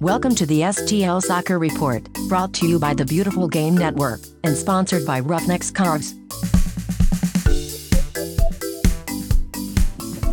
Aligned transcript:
Welcome 0.00 0.34
to 0.36 0.46
the 0.46 0.60
STL 0.60 1.20
Soccer 1.20 1.58
Report, 1.58 2.02
brought 2.26 2.54
to 2.54 2.66
you 2.66 2.78
by 2.78 2.94
the 2.94 3.04
Beautiful 3.04 3.46
Game 3.46 3.76
Network 3.76 4.20
and 4.44 4.56
sponsored 4.56 5.04
by 5.04 5.20
Roughnecks 5.20 5.70
Cars. 5.70 6.14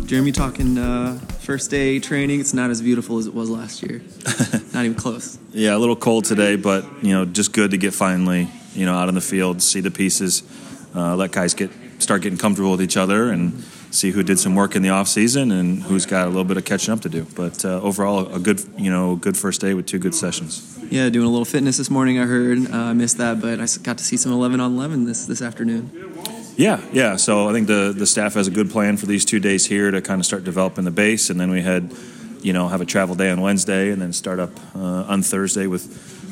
Jeremy 0.06 0.32
talking 0.32 0.78
uh, 0.78 1.18
first 1.40 1.70
day 1.70 2.00
training. 2.00 2.40
It's 2.40 2.54
not 2.54 2.70
as 2.70 2.80
beautiful 2.80 3.18
as 3.18 3.26
it 3.26 3.34
was 3.34 3.50
last 3.50 3.82
year. 3.82 4.00
not 4.72 4.86
even 4.86 4.94
close. 4.94 5.38
Yeah, 5.52 5.76
a 5.76 5.78
little 5.78 5.96
cold 5.96 6.24
today, 6.24 6.56
but 6.56 6.86
you 7.04 7.12
know, 7.12 7.26
just 7.26 7.52
good 7.52 7.72
to 7.72 7.76
get 7.76 7.92
finally 7.92 8.48
you 8.72 8.86
know 8.86 8.94
out 8.94 9.08
on 9.08 9.14
the 9.14 9.20
field, 9.20 9.60
see 9.60 9.80
the 9.80 9.90
pieces, 9.90 10.44
uh, 10.94 11.14
let 11.14 11.30
guys 11.32 11.52
get 11.52 11.70
start 11.98 12.22
getting 12.22 12.38
comfortable 12.38 12.70
with 12.70 12.80
each 12.80 12.96
other, 12.96 13.30
and 13.30 13.62
see 13.90 14.10
who 14.10 14.22
did 14.22 14.38
some 14.38 14.54
work 14.54 14.76
in 14.76 14.82
the 14.82 14.90
off 14.90 15.08
season 15.08 15.50
and 15.50 15.82
who's 15.82 16.06
got 16.06 16.26
a 16.26 16.30
little 16.30 16.44
bit 16.44 16.56
of 16.56 16.64
catching 16.64 16.92
up 16.92 17.00
to 17.00 17.08
do. 17.08 17.26
But 17.34 17.64
uh, 17.64 17.80
overall, 17.80 18.32
a 18.32 18.38
good 18.38 18.62
you 18.76 18.90
know 18.90 19.16
good 19.16 19.36
first 19.36 19.60
day 19.60 19.74
with 19.74 19.86
two 19.86 19.98
good 19.98 20.14
sessions. 20.14 20.78
Yeah, 20.90 21.10
doing 21.10 21.26
a 21.26 21.30
little 21.30 21.44
fitness 21.44 21.76
this 21.76 21.90
morning. 21.90 22.18
I 22.18 22.24
heard 22.24 22.70
uh, 22.70 22.76
I 22.76 22.92
missed 22.92 23.18
that, 23.18 23.40
but 23.40 23.60
I 23.60 23.66
got 23.82 23.98
to 23.98 24.04
see 24.04 24.16
some 24.16 24.32
11 24.32 24.60
on 24.60 24.74
11 24.74 25.04
this 25.04 25.26
this 25.26 25.42
afternoon. 25.42 25.90
Yeah, 26.56 26.80
yeah. 26.92 27.16
So 27.16 27.48
I 27.48 27.52
think 27.52 27.68
the 27.68 27.94
the 27.96 28.06
staff 28.06 28.34
has 28.34 28.48
a 28.48 28.50
good 28.50 28.70
plan 28.70 28.96
for 28.96 29.06
these 29.06 29.24
two 29.24 29.38
days 29.38 29.64
here 29.64 29.90
to 29.90 30.02
kind 30.02 30.20
of 30.20 30.26
start 30.26 30.44
developing 30.44 30.84
the 30.84 30.90
base, 30.90 31.30
and 31.30 31.40
then 31.40 31.50
we 31.50 31.62
had, 31.62 31.94
you 32.42 32.52
know, 32.52 32.68
have 32.68 32.80
a 32.80 32.84
travel 32.84 33.14
day 33.14 33.30
on 33.30 33.40
Wednesday, 33.40 33.90
and 33.90 34.02
then 34.02 34.12
start 34.12 34.40
up 34.40 34.50
uh, 34.74 35.04
on 35.06 35.22
Thursday 35.22 35.68
with, 35.68 35.86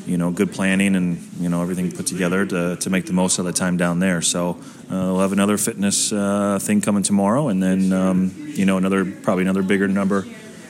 you 0.07 0.17
know, 0.17 0.31
good 0.31 0.51
planning 0.51 0.95
and 0.95 1.19
you 1.39 1.49
know 1.49 1.61
everything 1.61 1.91
put 1.91 2.07
together 2.07 2.45
to 2.45 2.77
to 2.77 2.89
make 2.89 3.05
the 3.05 3.13
most 3.13 3.39
of 3.39 3.45
the 3.45 3.53
time 3.53 3.77
down 3.77 3.99
there. 3.99 4.21
So 4.21 4.51
uh, 4.51 4.55
we'll 4.89 5.19
have 5.19 5.33
another 5.33 5.57
fitness 5.57 6.11
uh, 6.11 6.59
thing 6.61 6.81
coming 6.81 7.03
tomorrow, 7.03 7.49
and 7.49 7.61
then 7.61 7.93
um, 7.93 8.33
you 8.37 8.65
know 8.65 8.77
another 8.77 9.05
probably 9.05 9.43
another 9.43 9.63
bigger 9.63 9.87
number 9.87 10.25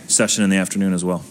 session 0.08 0.44
in 0.44 0.50
the 0.50 0.58
afternoon 0.58 0.94
as 0.94 1.06
well. 1.06 1.24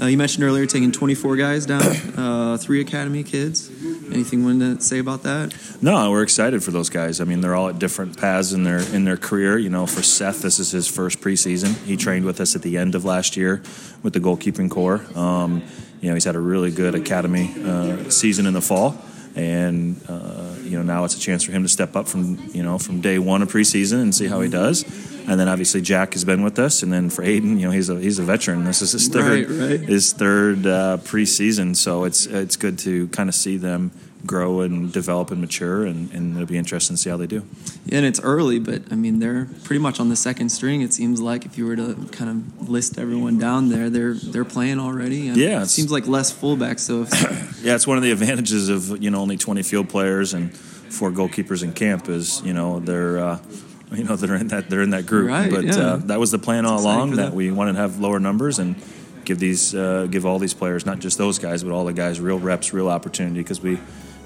Uh, 0.00 0.06
you 0.06 0.16
mentioned 0.16 0.44
earlier 0.44 0.64
taking 0.64 0.92
24 0.92 1.36
guys 1.36 1.66
down, 1.66 1.82
uh, 2.16 2.56
three 2.56 2.80
academy 2.80 3.24
kids. 3.24 3.68
Anything 4.12 4.40
you 4.40 4.44
want 4.46 4.60
to 4.60 4.80
say 4.80 5.00
about 5.00 5.24
that? 5.24 5.56
No, 5.82 6.12
we're 6.12 6.22
excited 6.22 6.62
for 6.62 6.70
those 6.70 6.88
guys. 6.88 7.20
I 7.20 7.24
mean, 7.24 7.40
they're 7.40 7.56
all 7.56 7.68
at 7.68 7.80
different 7.80 8.16
paths 8.16 8.52
in 8.52 8.62
their 8.62 8.78
in 8.78 9.04
their 9.04 9.16
career. 9.16 9.58
You 9.58 9.70
know, 9.70 9.86
for 9.86 10.02
Seth, 10.02 10.40
this 10.40 10.60
is 10.60 10.70
his 10.70 10.86
first 10.86 11.20
preseason. 11.20 11.76
He 11.84 11.96
trained 11.96 12.24
with 12.24 12.40
us 12.40 12.54
at 12.54 12.62
the 12.62 12.78
end 12.78 12.94
of 12.94 13.04
last 13.04 13.36
year 13.36 13.60
with 14.04 14.12
the 14.12 14.20
goalkeeping 14.20 14.70
core. 14.70 15.04
Um, 15.16 15.62
you 16.00 16.08
know, 16.08 16.14
he's 16.14 16.24
had 16.24 16.36
a 16.36 16.40
really 16.40 16.70
good 16.70 16.94
academy 16.94 17.54
uh, 17.64 18.08
season 18.10 18.46
in 18.46 18.54
the 18.54 18.60
fall, 18.60 18.96
and 19.34 20.00
uh, 20.08 20.54
you 20.62 20.76
know 20.76 20.82
now 20.82 21.04
it's 21.04 21.16
a 21.16 21.20
chance 21.20 21.42
for 21.44 21.52
him 21.52 21.62
to 21.62 21.68
step 21.68 21.96
up 21.96 22.06
from 22.08 22.50
you 22.52 22.62
know 22.62 22.78
from 22.78 23.00
day 23.00 23.18
one 23.18 23.42
of 23.42 23.50
preseason 23.50 24.02
and 24.02 24.14
see 24.14 24.26
how 24.26 24.40
he 24.40 24.48
does. 24.48 24.84
And 25.28 25.38
then 25.38 25.46
obviously 25.46 25.82
Jack 25.82 26.14
has 26.14 26.24
been 26.24 26.42
with 26.42 26.58
us, 26.58 26.82
and 26.82 26.90
then 26.90 27.10
for 27.10 27.22
Aiden, 27.22 27.58
you 27.60 27.66
know 27.66 27.70
he's 27.70 27.90
a 27.90 28.00
he's 28.00 28.18
a 28.18 28.22
veteran. 28.22 28.64
This 28.64 28.80
is 28.80 28.92
his 28.92 29.08
third 29.08 29.48
Right, 29.50 29.70
right. 29.70 29.80
his 29.80 30.12
third 30.12 30.66
uh, 30.66 30.98
preseason, 31.02 31.76
so 31.76 32.04
it's 32.04 32.26
it's 32.26 32.56
good 32.56 32.78
to 32.80 33.08
kind 33.08 33.28
of 33.28 33.34
see 33.34 33.56
them 33.58 33.90
grow 34.26 34.60
and 34.60 34.92
develop 34.92 35.30
and 35.30 35.40
mature, 35.40 35.86
and, 35.86 36.12
and 36.12 36.34
it'll 36.34 36.46
be 36.46 36.58
interesting 36.58 36.96
to 36.96 37.02
see 37.02 37.10
how 37.10 37.16
they 37.16 37.26
do. 37.26 37.44
Yeah, 37.86 37.98
and 37.98 38.06
it's 38.06 38.20
early, 38.20 38.58
but 38.58 38.82
I 38.90 38.96
mean 38.96 39.18
they're 39.18 39.46
pretty 39.64 39.80
much 39.80 40.00
on 40.00 40.08
the 40.08 40.16
second 40.16 40.50
string. 40.50 40.82
It 40.82 40.92
seems 40.92 41.20
like 41.20 41.44
if 41.44 41.56
you 41.56 41.66
were 41.66 41.76
to 41.76 41.94
kind 42.12 42.30
of 42.30 42.68
list 42.68 42.98
everyone 42.98 43.38
down 43.38 43.68
there, 43.68 43.90
they're 43.90 44.14
they're 44.14 44.44
playing 44.44 44.80
already. 44.80 45.28
And 45.28 45.36
Yeah, 45.36 45.62
it 45.62 45.68
seems 45.68 45.90
like 45.90 46.06
less 46.06 46.32
fullbacks. 46.32 46.80
So 46.80 47.02
if, 47.02 47.62
Yeah, 47.64 47.74
it's 47.74 47.86
one 47.86 47.96
of 47.96 48.02
the 48.02 48.10
advantages 48.10 48.68
of 48.68 49.02
you 49.02 49.10
know 49.10 49.20
only 49.20 49.36
20 49.36 49.62
field 49.62 49.88
players 49.88 50.34
and 50.34 50.54
four 50.56 51.10
goalkeepers 51.10 51.62
in 51.62 51.72
camp 51.72 52.08
is 52.08 52.42
you 52.42 52.52
know 52.52 52.80
they're 52.80 53.18
uh, 53.18 53.38
you 53.92 54.04
know 54.04 54.16
they're 54.16 54.36
in 54.36 54.48
that 54.48 54.68
they're 54.68 54.82
in 54.82 54.90
that 54.90 55.06
group. 55.06 55.28
Right, 55.28 55.50
but 55.50 55.64
yeah. 55.64 55.76
uh, 55.76 55.96
that 55.96 56.18
was 56.18 56.30
the 56.30 56.38
plan 56.38 56.66
all 56.66 56.80
along 56.80 57.16
that 57.16 57.32
we 57.32 57.50
wanted 57.50 57.74
to 57.74 57.78
have 57.78 58.00
lower 58.00 58.18
numbers 58.18 58.58
and 58.58 58.76
give 59.24 59.38
these 59.38 59.74
uh, 59.74 60.06
give 60.10 60.26
all 60.26 60.38
these 60.38 60.54
players 60.54 60.86
not 60.86 60.98
just 60.98 61.18
those 61.18 61.38
guys 61.38 61.62
but 61.62 61.72
all 61.72 61.84
the 61.84 61.92
guys 61.92 62.18
real 62.20 62.38
reps, 62.38 62.72
real 62.72 62.88
opportunity 62.88 63.40
because 63.40 63.60
we 63.60 63.78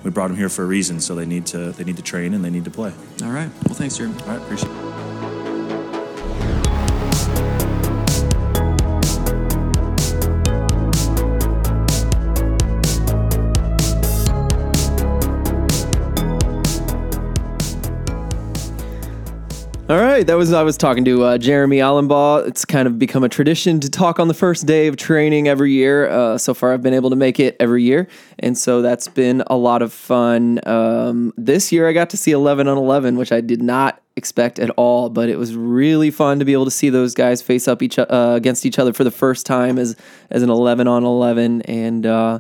we 0.05 0.11
brought 0.11 0.29
them 0.29 0.37
here 0.37 0.49
for 0.49 0.63
a 0.63 0.67
reason. 0.67 1.01
So 1.01 1.15
they 1.15 1.27
need 1.27 1.47
to 1.47 1.73
they 1.73 1.85
need 1.85 1.97
to 1.97 2.03
train 2.03 2.35
and 2.35 2.45
they 2.45 2.51
need 2.51 2.65
to 2.65 2.71
play. 2.71 2.93
all 3.23 3.31
right, 3.31 3.51
well, 3.67 3.75
thanks, 3.75 3.97
Jeremy. 3.97 4.19
All 4.23 4.29
right, 4.29 4.43
appreciate 4.43 4.71
it. 4.71 5.02
All 19.93 20.01
right, 20.01 20.27
that 20.27 20.39
was 20.39 20.55
I 20.55 20.63
was 20.63 20.79
talking 20.79 21.05
to 21.05 21.23
uh, 21.23 21.37
Jeremy 21.37 21.77
Allenbaugh. 21.77 22.49
It's 22.49 22.65
kind 22.65 22.89
of 22.89 22.99
become 22.99 23.25
a 23.25 23.29
tradition 23.29 23.79
to 23.81 23.91
talk 23.91 24.19
on 24.19 24.27
the 24.27 24.33
first 24.33 24.65
day 24.65 24.87
of 24.87 24.97
training 24.97 25.49
every 25.49 25.73
year. 25.73 26.09
Uh, 26.09 26.39
so 26.39 26.55
far, 26.55 26.73
I've 26.73 26.83
been 26.83 26.95
able 26.95 27.11
to 27.11 27.17
make 27.17 27.39
it 27.39 27.59
every 27.61 27.83
year, 27.83 28.09
and 28.39 28.57
so 28.57 28.81
that's 28.81 29.07
been 29.07 29.43
a 29.49 29.57
lot 29.59 29.83
of 29.83 29.93
fun. 29.93 30.61
Um, 30.67 31.35
this 31.37 31.73
year, 31.73 31.87
I 31.87 31.93
got 31.93 32.09
to 32.09 32.17
see 32.17 32.31
11 32.31 32.69
on 32.69 32.79
11, 32.79 33.19
which 33.19 33.33
I 33.33 33.43
did 33.43 33.61
not 33.61 34.01
expect 34.17 34.59
at 34.59 34.71
all, 34.79 35.11
but 35.11 35.29
it 35.29 35.37
was 35.37 35.55
really 35.55 36.11
fun 36.11 36.39
to 36.39 36.47
be 36.47 36.55
able 36.55 36.65
to 36.65 36.71
see 36.71 36.89
those 36.89 37.13
guys 37.13 37.43
face 37.43 37.69
up 37.69 37.83
each 37.83 37.99
uh, 37.99 38.07
against 38.09 38.65
each 38.65 38.79
other 38.79 38.95
for 38.95 39.05
the 39.05 39.11
first 39.11 39.45
time 39.45 39.79
as 39.79 39.95
as 40.31 40.43
an 40.43 40.49
11 40.49 40.89
on 40.89 41.05
11, 41.05 41.61
and. 41.63 42.07
Uh, 42.07 42.39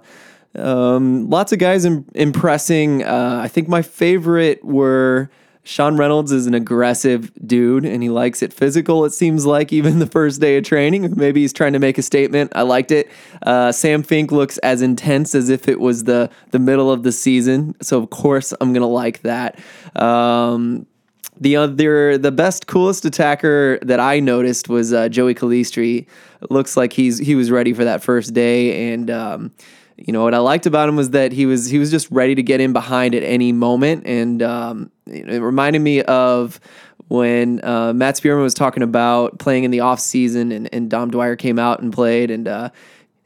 um, 0.54 1.30
lots 1.30 1.50
of 1.50 1.58
guys 1.58 1.86
Im- 1.86 2.04
impressing. 2.14 3.02
Uh, 3.02 3.40
I 3.42 3.48
think 3.48 3.68
my 3.68 3.80
favorite 3.80 4.62
were 4.62 5.30
Sean 5.64 5.96
Reynolds 5.96 6.32
is 6.32 6.46
an 6.46 6.54
aggressive 6.54 7.30
dude 7.46 7.84
and 7.84 8.02
he 8.02 8.08
likes 8.08 8.42
it 8.42 8.52
physical, 8.52 9.04
it 9.04 9.12
seems 9.12 9.46
like, 9.46 9.72
even 9.72 10.00
the 10.00 10.06
first 10.06 10.40
day 10.40 10.56
of 10.56 10.64
training. 10.64 11.14
Maybe 11.16 11.42
he's 11.42 11.52
trying 11.52 11.72
to 11.74 11.78
make 11.78 11.98
a 11.98 12.02
statement. 12.02 12.52
I 12.54 12.62
liked 12.62 12.90
it. 12.90 13.10
Uh, 13.42 13.70
Sam 13.70 14.02
Fink 14.02 14.32
looks 14.32 14.58
as 14.58 14.82
intense 14.82 15.34
as 15.34 15.48
if 15.48 15.68
it 15.68 15.78
was 15.78 16.04
the, 16.04 16.30
the 16.50 16.58
middle 16.58 16.90
of 16.90 17.04
the 17.04 17.12
season. 17.12 17.76
So, 17.80 17.98
of 17.98 18.10
course, 18.10 18.52
I'm 18.60 18.72
going 18.72 18.82
to 18.82 18.86
like 18.86 19.22
that. 19.22 19.58
Um, 19.94 20.86
the 21.40 21.56
other, 21.56 22.18
the 22.18 22.32
best, 22.32 22.66
coolest 22.66 23.04
attacker 23.04 23.78
that 23.82 24.00
I 24.00 24.20
noticed 24.20 24.68
was 24.68 24.92
uh, 24.92 25.08
Joey 25.08 25.34
Calistri. 25.34 26.06
Looks 26.50 26.76
like 26.76 26.92
he's 26.92 27.18
he 27.18 27.34
was 27.34 27.50
ready 27.50 27.72
for 27.72 27.84
that 27.84 28.02
first 28.02 28.34
day, 28.34 28.92
and 28.92 29.10
um, 29.10 29.52
you 29.96 30.12
know 30.12 30.24
what 30.24 30.34
I 30.34 30.38
liked 30.38 30.66
about 30.66 30.88
him 30.88 30.96
was 30.96 31.10
that 31.10 31.32
he 31.32 31.46
was 31.46 31.66
he 31.66 31.78
was 31.78 31.90
just 31.90 32.10
ready 32.10 32.34
to 32.34 32.42
get 32.42 32.60
in 32.60 32.72
behind 32.72 33.14
at 33.14 33.22
any 33.22 33.52
moment, 33.52 34.06
and 34.06 34.42
um, 34.42 34.90
it 35.06 35.40
reminded 35.40 35.80
me 35.80 36.02
of 36.02 36.60
when 37.08 37.62
uh, 37.64 37.92
Matt 37.92 38.16
Spearman 38.16 38.42
was 38.42 38.54
talking 38.54 38.82
about 38.82 39.38
playing 39.38 39.64
in 39.64 39.70
the 39.70 39.80
off 39.80 40.00
season, 40.00 40.52
and, 40.52 40.68
and 40.72 40.90
Dom 40.90 41.10
Dwyer 41.10 41.36
came 41.36 41.58
out 41.58 41.80
and 41.80 41.92
played, 41.92 42.30
and 42.30 42.48
uh, 42.48 42.70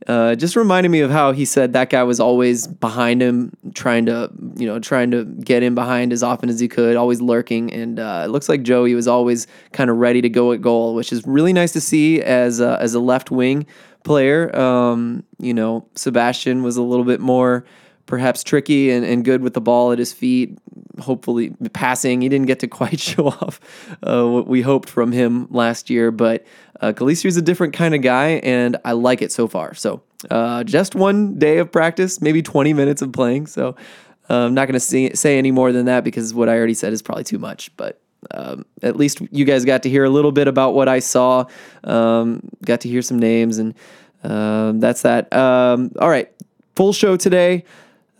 uh, 0.06 0.34
just 0.34 0.56
reminded 0.56 0.88
me 0.88 1.00
of 1.00 1.10
how 1.10 1.32
he 1.32 1.44
said 1.44 1.72
that 1.72 1.91
guy 1.91 2.03
was 2.03 2.21
always 2.21 2.66
behind 2.66 3.22
him, 3.22 3.56
trying 3.75 4.06
to, 4.06 4.31
you 4.56 4.66
know, 4.66 4.78
trying 4.78 5.10
to 5.10 5.25
get 5.25 5.62
in 5.62 5.75
behind 5.75 6.12
as 6.12 6.22
often 6.22 6.48
as 6.48 6.60
he 6.60 6.69
could, 6.69 6.97
always 6.97 7.21
lurking. 7.21 7.72
And 7.72 7.98
uh, 7.98 8.22
it 8.25 8.28
looks 8.28 8.48
like 8.48 8.62
Joey 8.62 8.94
was 8.94 9.09
always 9.09 9.47
kind 9.72 9.91
of 9.91 9.97
ready 9.97 10.21
to 10.21 10.28
go 10.28 10.53
at 10.53 10.60
goal, 10.60 10.94
which 10.94 11.12
is 11.12 11.27
really 11.27 11.53
nice 11.53 11.72
to 11.72 11.81
see 11.81 12.22
as 12.22 12.60
as 12.60 12.94
a 12.94 13.00
left 13.00 13.31
wing 13.31 13.66
player. 14.06 14.56
Um, 14.56 15.25
you 15.39 15.53
know, 15.53 15.87
Sebastian 15.94 16.62
was 16.62 16.78
a 16.78 16.83
little 16.83 17.05
bit 17.05 17.21
more 17.21 17.67
perhaps 18.06 18.44
tricky 18.44 18.91
and, 18.91 19.05
and 19.05 19.25
good 19.25 19.43
with 19.43 19.53
the 19.53 19.61
ball 19.61 19.93
at 19.93 19.99
his 19.99 20.12
feet. 20.12 20.56
Hopefully, 21.00 21.55
passing. 21.75 22.22
He 22.22 22.31
didn't 22.31 22.47
get 22.47 22.61
to 22.61 22.69
quite 22.81 22.99
show 22.99 23.27
off 23.27 23.61
uh, 24.03 24.27
what 24.27 24.47
we 24.47 24.62
hoped 24.62 24.89
from 24.89 25.12
him 25.12 25.47
last 25.50 25.91
year, 25.91 26.11
but 26.11 26.47
uh, 26.81 26.95
is 27.05 27.37
a 27.37 27.43
different 27.43 27.75
kind 27.75 27.95
of 27.95 28.00
guy, 28.00 28.41
and 28.43 28.78
I 28.84 28.93
like 28.93 29.21
it 29.21 29.33
so 29.33 29.49
far. 29.49 29.75
So, 29.75 30.03
uh, 30.31 30.65
just 30.65 30.95
one 30.95 31.39
day 31.39 31.59
of 31.59 31.71
practice, 31.71 32.22
maybe 32.22 32.43
20 32.43 32.72
minutes 32.72 33.03
of 33.03 33.12
playing. 33.12 33.47
So, 33.47 33.77
uh, 34.31 34.47
I'm 34.47 34.55
not 34.55 34.69
going 34.69 34.81
to 34.81 35.16
say 35.16 35.39
any 35.39 35.50
more 35.50 35.72
than 35.72 35.87
that 35.87 36.05
because 36.05 36.33
what 36.33 36.49
I 36.49 36.56
already 36.56 36.75
said 36.75 36.93
is 36.93 37.03
probably 37.03 37.25
too 37.25 37.39
much. 37.39 37.75
But 37.77 38.00
um, 38.31 38.65
at 38.83 38.97
least 38.97 39.21
you 39.31 39.45
guys 39.45 39.65
got 39.65 39.83
to 39.84 39.89
hear 39.89 40.04
a 40.04 40.10
little 40.10 40.33
bit 40.33 40.48
about 40.48 40.75
what 40.75 40.89
I 40.89 40.98
saw, 40.98 41.45
um, 41.84 42.48
got 42.65 42.80
to 42.80 42.89
hear 42.89 43.03
some 43.03 43.19
names, 43.19 43.59
and 43.59 43.75
um, 44.24 44.80
that's 44.80 45.03
that. 45.03 45.33
Um, 45.33 45.92
all 45.98 46.09
right, 46.09 46.30
full 46.74 46.92
show 46.92 47.16
today. 47.16 47.65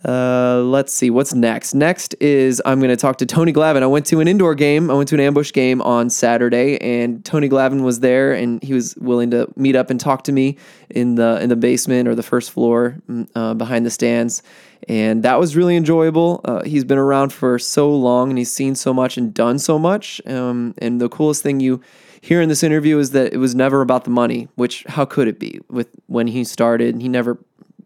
Uh, 0.05 0.61
let's 0.63 0.93
see 0.93 1.09
what's 1.09 1.33
next. 1.33 1.73
Next 1.73 2.15
is 2.21 2.61
I'm 2.65 2.79
going 2.79 2.91
to 2.91 2.97
talk 2.97 3.17
to 3.17 3.25
Tony 3.25 3.51
Glavin. 3.51 3.81
I 3.81 3.87
went 3.87 4.05
to 4.07 4.19
an 4.19 4.27
indoor 4.27 4.53
game. 4.53 4.91
I 4.91 4.93
went 4.93 5.09
to 5.09 5.15
an 5.15 5.21
ambush 5.21 5.51
game 5.51 5.81
on 5.81 6.09
Saturday, 6.09 6.77
and 6.77 7.25
Tony 7.25 7.49
Glavin 7.49 7.81
was 7.81 7.99
there, 7.99 8.31
and 8.31 8.61
he 8.63 8.73
was 8.73 8.95
willing 8.97 9.31
to 9.31 9.51
meet 9.55 9.75
up 9.75 9.89
and 9.89 9.99
talk 9.99 10.23
to 10.25 10.31
me 10.31 10.57
in 10.89 11.15
the 11.15 11.41
in 11.41 11.49
the 11.49 11.55
basement 11.55 12.07
or 12.07 12.13
the 12.13 12.23
first 12.23 12.51
floor 12.51 12.97
mm, 13.09 13.27
uh, 13.35 13.55
behind 13.55 13.85
the 13.85 13.89
stands, 13.89 14.43
and 14.87 15.23
that 15.23 15.39
was 15.39 15.55
really 15.55 15.75
enjoyable. 15.75 16.41
Uh, 16.45 16.63
he's 16.63 16.85
been 16.85 16.99
around 16.99 17.33
for 17.33 17.57
so 17.57 17.93
long, 17.93 18.29
and 18.29 18.37
he's 18.37 18.51
seen 18.51 18.75
so 18.75 18.93
much 18.93 19.17
and 19.17 19.33
done 19.33 19.57
so 19.57 19.79
much. 19.79 20.21
Um, 20.27 20.75
and 20.77 21.01
the 21.01 21.09
coolest 21.09 21.41
thing 21.41 21.59
you 21.59 21.81
hear 22.27 22.41
in 22.41 22.49
this 22.49 22.61
interview 22.61 22.99
is 22.99 23.11
that 23.11 23.31
it 23.31 23.37
was 23.37 23.55
never 23.55 23.81
about 23.81 24.03
the 24.03 24.09
money. 24.09 24.49
Which 24.55 24.83
how 24.87 25.05
could 25.05 25.29
it 25.29 25.39
be? 25.39 25.61
With 25.69 25.87
when 26.07 26.27
he 26.27 26.43
started, 26.43 27.01
he 27.01 27.07
never 27.07 27.37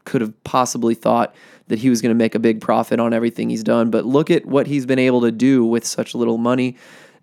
could 0.04 0.22
have 0.22 0.44
possibly 0.44 0.96
thought 0.96 1.36
that 1.68 1.78
he 1.78 1.92
was 1.92 2.02
going 2.02 2.10
to 2.10 2.16
make 2.16 2.34
a 2.34 2.40
big 2.40 2.60
profit 2.60 3.00
on 3.00 3.14
everything 3.14 3.52
he's 3.52 3.64
done. 3.64 3.92
But 3.92 4.04
look 4.04 4.32
at 4.32 4.48
what 4.48 4.66
he's 4.66 4.88
been 4.88 4.98
able 4.98 5.22
to 5.22 5.32
do 5.32 5.64
with 5.64 5.86
such 5.86 6.16
little 6.16 6.40
money. 6.40 6.76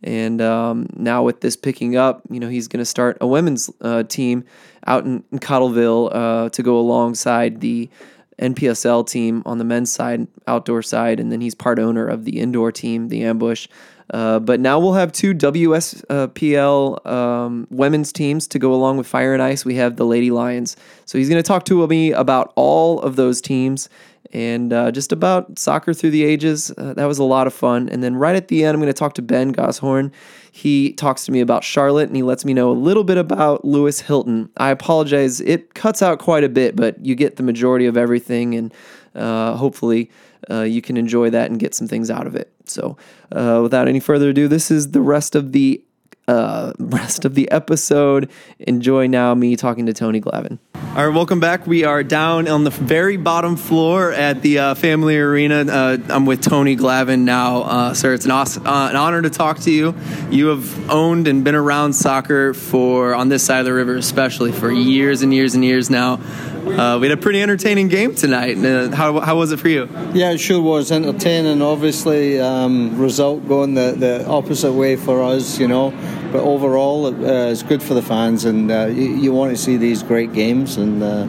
And 0.05 0.41
um, 0.41 0.87
now 0.95 1.25
with 1.25 1.41
this 1.41 1.57
picking 1.57 1.97
up, 1.97 2.23
you 2.31 2.39
know, 2.39 2.49
he's 2.49 2.69
going 2.69 2.79
to 2.79 2.85
start 2.85 3.19
a 3.21 3.27
women's 3.27 3.69
uh, 3.81 4.05
team 4.05 4.45
out 4.87 5.05
in, 5.05 5.25
in 5.33 5.41
Cottleville 5.41 6.15
uh, 6.15 6.51
to 6.51 6.63
go 6.63 6.79
alongside 6.79 7.61
the 7.61 7.91
NPSL 8.39 9.09
team 9.09 9.43
on 9.45 9.59
the 9.59 9.65
men's 9.65 9.91
side, 9.91 10.29
outdoor 10.47 10.83
side, 10.83 11.19
and 11.19 11.33
then 11.33 11.41
he's 11.41 11.57
part 11.57 11.81
owner 11.81 12.07
of 12.07 12.25
the 12.25 12.39
indoor 12.39 12.71
team, 12.71 13.09
the 13.09 13.25
Ambush. 13.25 13.67
Uh, 14.11 14.39
but 14.39 14.59
now 14.61 14.79
we'll 14.79 14.95
have 14.95 15.13
two 15.13 15.35
WSPL 15.35 17.07
um, 17.07 17.67
women's 17.71 18.13
teams 18.13 18.47
to 18.49 18.59
go 18.59 18.73
along 18.73 18.97
with 18.97 19.07
Fire 19.07 19.35
and 19.35 19.43
Ice. 19.43 19.65
We 19.65 19.75
have 19.75 19.97
the 19.97 20.07
Lady 20.07 20.31
Lions. 20.31 20.77
So 21.05 21.19
he's 21.19 21.29
going 21.29 21.43
to 21.43 21.47
talk 21.47 21.65
to 21.67 21.87
me 21.87 22.13
about 22.13 22.53
all 22.57 23.01
of 23.01 23.17
those 23.17 23.41
teams 23.41 23.89
and 24.33 24.73
uh, 24.73 24.91
just 24.91 25.13
about 25.13 25.59
soccer 25.59 25.95
through 25.95 26.11
the 26.11 26.25
ages. 26.25 26.71
Uh, 26.77 26.95
that 26.95 27.07
was 27.07 27.19
a 27.19 27.25
lot 27.25 27.47
of 27.47 27.55
fun. 27.55 27.89
And 27.89 28.03
then 28.03 28.17
right 28.17 28.37
at 28.37 28.49
the 28.49 28.65
end, 28.65 28.75
I'm 28.75 28.81
going 28.81 28.93
to 28.93 28.99
talk 28.99 29.15
to 29.15 29.23
Ben 29.23 29.53
Goshorn. 29.53 30.13
He 30.53 30.93
talks 30.93 31.25
to 31.27 31.33
me 31.33 31.41
about 31.41 31.65
Charlotte 31.65 32.09
and 32.09 32.17
he 32.17 32.23
lets 32.23 32.45
me 32.45 32.53
know 32.53 32.71
a 32.71 32.73
little 32.73 33.05
bit 33.05 33.17
about 33.17 33.65
Lewis 33.65 34.01
Hilton. 34.01 34.51
I 34.57 34.71
apologize, 34.71 35.41
it 35.41 35.75
cuts 35.75 36.03
out 36.03 36.19
quite 36.19 36.45
a 36.45 36.49
bit, 36.49 36.77
but 36.77 37.05
you 37.05 37.15
get 37.15 37.37
the 37.37 37.43
majority 37.43 37.87
of 37.87 37.97
everything, 37.97 38.55
and 38.55 38.75
uh, 39.15 39.55
hopefully 39.57 40.11
uh, 40.51 40.63
you 40.63 40.83
can 40.83 40.97
enjoy 40.97 41.31
that 41.31 41.51
and 41.51 41.59
get 41.59 41.75
some 41.75 41.89
things 41.89 42.11
out 42.11 42.27
of 42.27 42.35
it. 42.35 42.53
So, 42.71 42.97
uh, 43.33 43.61
without 43.63 43.89
any 43.89 44.01
further 44.01 44.31
ado, 44.31 44.49
this 44.49 44.71
is 44.71 44.91
the 44.91 45.01
rest 45.01 45.35
of 45.35 45.53
the 45.53 45.83
uh, 46.29 46.73
rest 46.79 47.25
of 47.25 47.35
the 47.35 47.51
episode. 47.51 48.31
Enjoy 48.61 49.07
now 49.07 49.35
me 49.35 49.57
talking 49.57 49.87
to 49.87 49.93
Tony 49.93 50.21
Glavin. 50.21 50.59
All 50.75 51.07
right, 51.07 51.15
welcome 51.15 51.41
back. 51.41 51.67
We 51.67 51.85
are 51.85 52.03
down 52.03 52.49
on 52.49 52.65
the 52.65 52.71
very 52.71 53.17
bottom 53.17 53.57
floor 53.57 54.13
at 54.13 54.43
the 54.43 54.59
uh, 54.59 54.75
Family 54.75 55.17
Arena. 55.17 55.65
Uh, 55.65 55.99
I'm 56.09 56.27
with 56.27 56.41
Tony 56.41 56.77
Glavin 56.77 57.21
now, 57.21 57.63
uh, 57.63 57.95
sir. 57.95 58.15
It's 58.15 58.25
an, 58.25 58.31
awesome, 58.31 58.67
uh, 58.67 58.91
an 58.91 58.97
honor 58.97 59.23
to 59.23 59.31
talk 59.31 59.59
to 59.61 59.71
you. 59.71 59.95
You 60.31 60.49
have 60.49 60.91
owned 60.91 61.29
and 61.29 61.45
been 61.45 61.55
around 61.55 61.93
soccer 61.95 62.55
for 62.55 63.15
on 63.15 63.29
this 63.29 63.45
side 63.45 63.61
of 63.61 63.65
the 63.65 63.73
river, 63.73 63.97
especially 63.97 64.53
for 64.53 64.71
years 64.71 65.23
and 65.23 65.33
years 65.33 65.55
and 65.55 65.65
years 65.65 65.91
now. 65.91 66.21
Uh, 66.67 66.99
we 67.01 67.09
had 67.09 67.19
a 67.19 67.21
pretty 67.21 67.41
entertaining 67.43 67.89
game 67.89 68.15
tonight. 68.15 68.59
Uh, 68.59 68.95
how, 68.95 69.21
how 69.21 69.37
was 69.37 69.53
it 69.53 69.59
for 69.59 69.69
you? 69.69 69.89
Yeah, 70.13 70.33
it 70.33 70.39
sure 70.39 70.61
was 70.61 70.93
entertaining. 70.93 71.63
Obviously, 71.63 72.39
um, 72.41 72.99
result 72.99 73.49
going 73.49 73.75
the, 73.75 73.95
the 73.97 74.27
opposite 74.27 74.73
way 74.73 74.97
for 74.97 75.23
us, 75.23 75.59
you 75.59 75.67
know. 75.67 75.93
But 76.33 76.43
overall, 76.43 77.07
uh, 77.07 77.51
it's 77.51 77.63
good 77.63 77.83
for 77.83 77.95
the 77.95 78.03
fans, 78.03 78.45
and 78.45 78.71
uh, 78.71 78.87
you, 78.87 79.17
you, 79.17 79.33
want 79.33 79.51
to 79.51 79.57
see 79.57 79.77
these 79.79 80.03
great 80.03 80.33
games. 80.35 80.77
And 80.77 81.03
uh, 81.03 81.27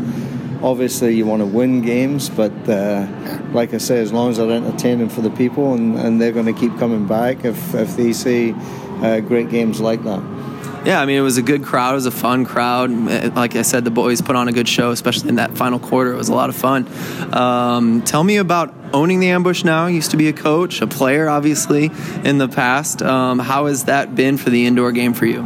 obviously, 0.61 1.15
you 1.15 1.25
want 1.25 1.41
to 1.41 1.45
win 1.45 1.81
games, 1.81 2.29
but 2.29 2.51
uh, 2.67 3.07
like 3.53 3.73
I 3.73 3.77
say, 3.77 3.99
as 3.99 4.11
long 4.11 4.31
as 4.31 4.37
they're 4.37 4.51
entertaining 4.51 5.07
for 5.09 5.21
the 5.21 5.31
people, 5.31 5.73
and, 5.73 5.97
and 5.97 6.19
they're 6.19 6.33
going 6.33 6.53
to 6.53 6.59
keep 6.59 6.77
coming 6.77 7.07
back 7.07 7.45
if, 7.45 7.73
if 7.73 7.95
they 7.95 8.11
see 8.11 8.53
great 8.99 9.49
games 9.49 9.79
like 9.79 10.03
that. 10.03 10.38
Yeah, 10.85 11.01
I 11.01 11.05
mean, 11.05 11.17
it 11.17 11.21
was 11.21 11.37
a 11.37 11.41
good 11.41 11.63
crowd. 11.63 11.91
It 11.91 11.95
was 11.95 12.05
a 12.05 12.11
fun 12.11 12.45
crowd. 12.45 12.89
Like 13.35 13.55
I 13.57 13.63
said, 13.63 13.83
the 13.83 13.91
boys 13.91 14.21
put 14.21 14.37
on 14.37 14.47
a 14.47 14.53
good 14.53 14.67
show, 14.67 14.91
especially 14.91 15.29
in 15.29 15.35
that 15.35 15.57
final 15.57 15.77
quarter. 15.77 16.13
It 16.13 16.15
was 16.15 16.29
a 16.29 16.33
lot 16.33 16.49
of 16.49 16.55
fun. 16.55 16.87
Um, 17.33 18.01
tell 18.03 18.23
me 18.23 18.37
about 18.37 18.73
owning 18.93 19.19
the 19.19 19.29
ambush 19.29 19.65
now. 19.65 19.87
You 19.87 19.95
used 19.95 20.11
to 20.11 20.17
be 20.17 20.29
a 20.29 20.33
coach, 20.33 20.81
a 20.81 20.87
player, 20.87 21.27
obviously, 21.27 21.91
in 22.23 22.37
the 22.37 22.47
past. 22.47 23.01
Um, 23.01 23.39
how 23.39 23.65
has 23.65 23.85
that 23.85 24.15
been 24.15 24.37
for 24.37 24.49
the 24.49 24.65
indoor 24.65 24.93
game 24.93 25.13
for 25.13 25.25
you? 25.25 25.41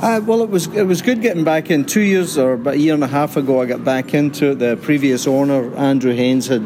Uh, 0.00 0.20
well, 0.24 0.42
it 0.42 0.48
was 0.48 0.68
it 0.68 0.84
was 0.84 1.02
good 1.02 1.20
getting 1.20 1.44
back 1.44 1.70
in. 1.70 1.84
Two 1.84 2.00
years 2.00 2.38
or 2.38 2.52
about 2.54 2.74
a 2.74 2.78
year 2.78 2.94
and 2.94 3.04
a 3.04 3.08
half 3.08 3.36
ago, 3.36 3.60
I 3.60 3.66
got 3.66 3.84
back 3.84 4.14
into 4.14 4.52
it. 4.52 4.58
The 4.60 4.78
previous 4.80 5.26
owner, 5.26 5.74
Andrew 5.76 6.14
Haynes, 6.14 6.46
had 6.46 6.62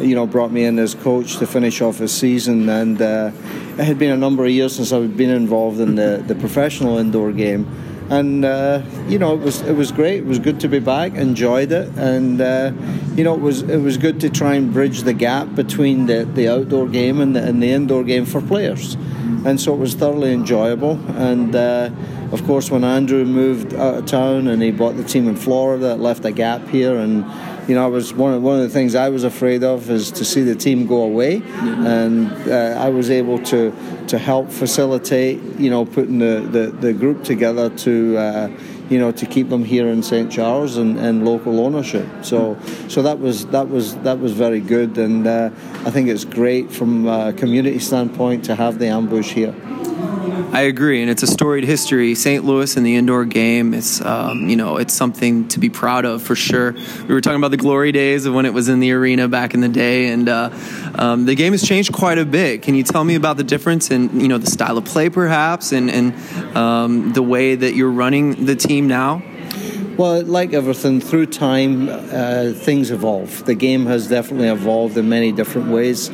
you 0.00 0.14
know 0.14 0.26
brought 0.26 0.50
me 0.50 0.64
in 0.64 0.78
as 0.78 0.94
coach 0.94 1.36
to 1.36 1.46
finish 1.46 1.82
off 1.82 1.98
his 1.98 2.10
season, 2.12 2.68
and 2.68 3.00
uh, 3.00 3.30
it 3.80 3.84
had 3.84 3.98
been 3.98 4.10
a 4.10 4.16
number 4.16 4.44
of 4.44 4.50
years 4.50 4.76
since 4.76 4.92
I 4.92 5.00
had 5.00 5.16
been 5.16 5.30
involved 5.30 5.80
in 5.80 5.94
the, 5.94 6.22
the 6.26 6.34
professional 6.34 6.98
indoor 6.98 7.32
game. 7.32 7.66
And 8.10 8.44
uh, 8.44 8.82
you 9.06 9.18
know 9.18 9.34
it 9.34 9.40
was 9.40 9.62
it 9.62 9.74
was 9.74 9.90
great. 9.92 10.18
It 10.18 10.26
was 10.26 10.40
good 10.40 10.60
to 10.60 10.68
be 10.68 10.80
back. 10.80 11.14
Enjoyed 11.14 11.70
it, 11.70 11.88
and 11.96 12.40
uh, 12.40 12.72
you 13.14 13.22
know 13.22 13.34
it 13.34 13.40
was 13.40 13.62
it 13.62 13.78
was 13.78 13.98
good 13.98 14.20
to 14.22 14.28
try 14.28 14.56
and 14.56 14.72
bridge 14.72 15.02
the 15.02 15.12
gap 15.12 15.54
between 15.54 16.06
the, 16.06 16.24
the 16.24 16.48
outdoor 16.48 16.88
game 16.88 17.20
and 17.20 17.36
the, 17.36 17.42
and 17.42 17.62
the 17.62 17.70
indoor 17.70 18.02
game 18.02 18.26
for 18.26 18.40
players. 18.40 18.96
And 19.46 19.60
so 19.60 19.72
it 19.74 19.78
was 19.78 19.94
thoroughly 19.94 20.32
enjoyable. 20.32 20.98
And 21.16 21.54
uh, 21.54 21.90
of 22.32 22.44
course, 22.46 22.68
when 22.68 22.82
Andrew 22.82 23.24
moved 23.24 23.74
out 23.74 23.94
of 23.94 24.06
town 24.06 24.48
and 24.48 24.60
he 24.60 24.72
bought 24.72 24.96
the 24.96 25.04
team 25.04 25.28
in 25.28 25.36
Florida, 25.36 25.92
it 25.92 26.00
left 26.00 26.24
a 26.24 26.32
gap 26.32 26.66
here. 26.68 26.96
And 26.96 27.24
you 27.70 27.76
know, 27.76 27.84
I 27.84 27.86
was 27.86 28.12
one 28.12 28.34
of 28.34 28.42
one 28.42 28.56
of 28.56 28.62
the 28.62 28.68
things 28.68 28.96
I 28.96 29.10
was 29.10 29.22
afraid 29.22 29.62
of 29.62 29.90
is 29.90 30.10
to 30.10 30.24
see 30.24 30.42
the 30.42 30.56
team 30.56 30.86
go 30.86 31.02
away, 31.02 31.38
mm-hmm. 31.38 31.86
and 31.86 32.50
uh, 32.50 32.84
I 32.84 32.88
was 32.88 33.10
able 33.10 33.38
to 33.44 33.72
to 34.08 34.18
help 34.18 34.50
facilitate, 34.50 35.40
you 35.56 35.70
know, 35.70 35.84
putting 35.84 36.18
the, 36.18 36.40
the, 36.50 36.72
the 36.72 36.92
group 36.92 37.22
together 37.22 37.70
to. 37.70 38.18
Uh, 38.18 38.50
you 38.90 38.98
know, 38.98 39.12
to 39.12 39.24
keep 39.24 39.48
them 39.50 39.62
here 39.62 39.86
in 39.86 40.02
St. 40.02 40.32
Charles 40.32 40.76
and, 40.76 40.98
and 40.98 41.24
local 41.24 41.60
ownership. 41.60 42.08
So, 42.22 42.58
so 42.88 43.02
that 43.02 43.20
was 43.20 43.46
that 43.46 43.68
was 43.68 43.94
that 43.98 44.18
was 44.18 44.32
very 44.32 44.58
good, 44.58 44.98
and 44.98 45.28
uh, 45.28 45.50
I 45.86 45.92
think 45.92 46.08
it's 46.08 46.24
great 46.24 46.72
from 46.72 47.06
a 47.06 47.32
community 47.32 47.78
standpoint 47.78 48.46
to 48.46 48.56
have 48.56 48.80
the 48.80 48.88
ambush 48.88 49.30
here. 49.30 49.54
I 50.52 50.62
agree, 50.62 51.00
and 51.00 51.08
it's 51.08 51.22
a 51.22 51.28
storied 51.28 51.64
history. 51.64 52.14
St. 52.16 52.44
Louis 52.44 52.76
in 52.76 52.82
the 52.82 52.96
indoor 52.96 53.24
game, 53.24 53.72
it's 53.72 54.04
um, 54.04 54.48
you 54.48 54.56
know 54.56 54.78
it's 54.78 54.92
something 54.92 55.46
to 55.48 55.60
be 55.60 55.70
proud 55.70 56.04
of 56.04 56.22
for 56.22 56.34
sure. 56.34 56.72
We 56.72 57.14
were 57.14 57.20
talking 57.20 57.38
about 57.38 57.52
the 57.52 57.56
glory 57.56 57.92
days 57.92 58.26
of 58.26 58.34
when 58.34 58.46
it 58.46 58.52
was 58.52 58.68
in 58.68 58.80
the 58.80 58.90
arena 58.92 59.28
back 59.28 59.54
in 59.54 59.60
the 59.60 59.68
day, 59.68 60.08
and 60.08 60.28
uh, 60.28 60.50
um, 60.96 61.24
the 61.24 61.36
game 61.36 61.52
has 61.52 61.62
changed 61.62 61.92
quite 61.92 62.18
a 62.18 62.24
bit. 62.24 62.62
Can 62.62 62.74
you 62.74 62.82
tell 62.82 63.04
me 63.04 63.14
about 63.14 63.36
the 63.36 63.44
difference 63.44 63.92
in 63.92 64.20
you 64.20 64.26
know 64.26 64.38
the 64.38 64.50
style 64.50 64.76
of 64.76 64.84
play, 64.84 65.08
perhaps, 65.08 65.72
and 65.72 65.88
and 65.88 66.56
um, 66.56 67.12
the 67.12 67.22
way 67.22 67.54
that 67.54 67.74
you're 67.74 67.90
running 67.90 68.44
the 68.46 68.56
team 68.56 68.88
now? 68.88 69.22
Well, 69.96 70.24
like 70.24 70.54
everything, 70.54 71.00
through 71.00 71.26
time, 71.26 71.88
uh, 71.90 72.52
things 72.54 72.90
evolve. 72.90 73.44
The 73.44 73.54
game 73.54 73.84
has 73.86 74.08
definitely 74.08 74.48
evolved 74.48 74.96
in 74.96 75.08
many 75.10 75.30
different 75.30 75.68
ways. 75.68 76.08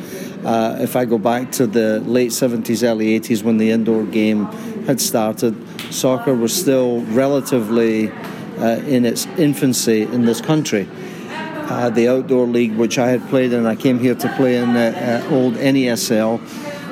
Uh, 0.47 0.77
if 0.79 0.95
I 0.95 1.03
go 1.03 1.17
back 1.17 1.51
to 1.53 1.67
the 1.67 1.99
late 1.99 2.31
70s, 2.31 2.81
early 2.81 3.19
80s 3.19 3.43
when 3.43 3.57
the 3.57 3.69
indoor 3.69 4.05
game 4.05 4.45
had 4.85 5.01
started, 5.01 5.53
soccer 5.91 6.33
was 6.33 6.55
still 6.57 7.01
relatively 7.07 8.09
uh, 8.09 8.77
in 8.87 9.05
its 9.05 9.25
infancy 9.37 10.03
in 10.03 10.23
this 10.23 10.39
country. 10.39 10.87
Uh, 11.29 11.89
the 11.89 12.07
outdoor 12.07 12.47
league, 12.47 12.77
which 12.77 12.97
I 12.97 13.09
had 13.09 13.27
played 13.27 13.51
in, 13.51 13.65
I 13.65 13.75
came 13.75 13.99
here 13.99 14.15
to 14.15 14.35
play 14.37 14.55
in 14.55 14.71
the 14.71 14.95
uh, 14.95 15.35
old 15.35 15.55
NASL. 15.55 16.39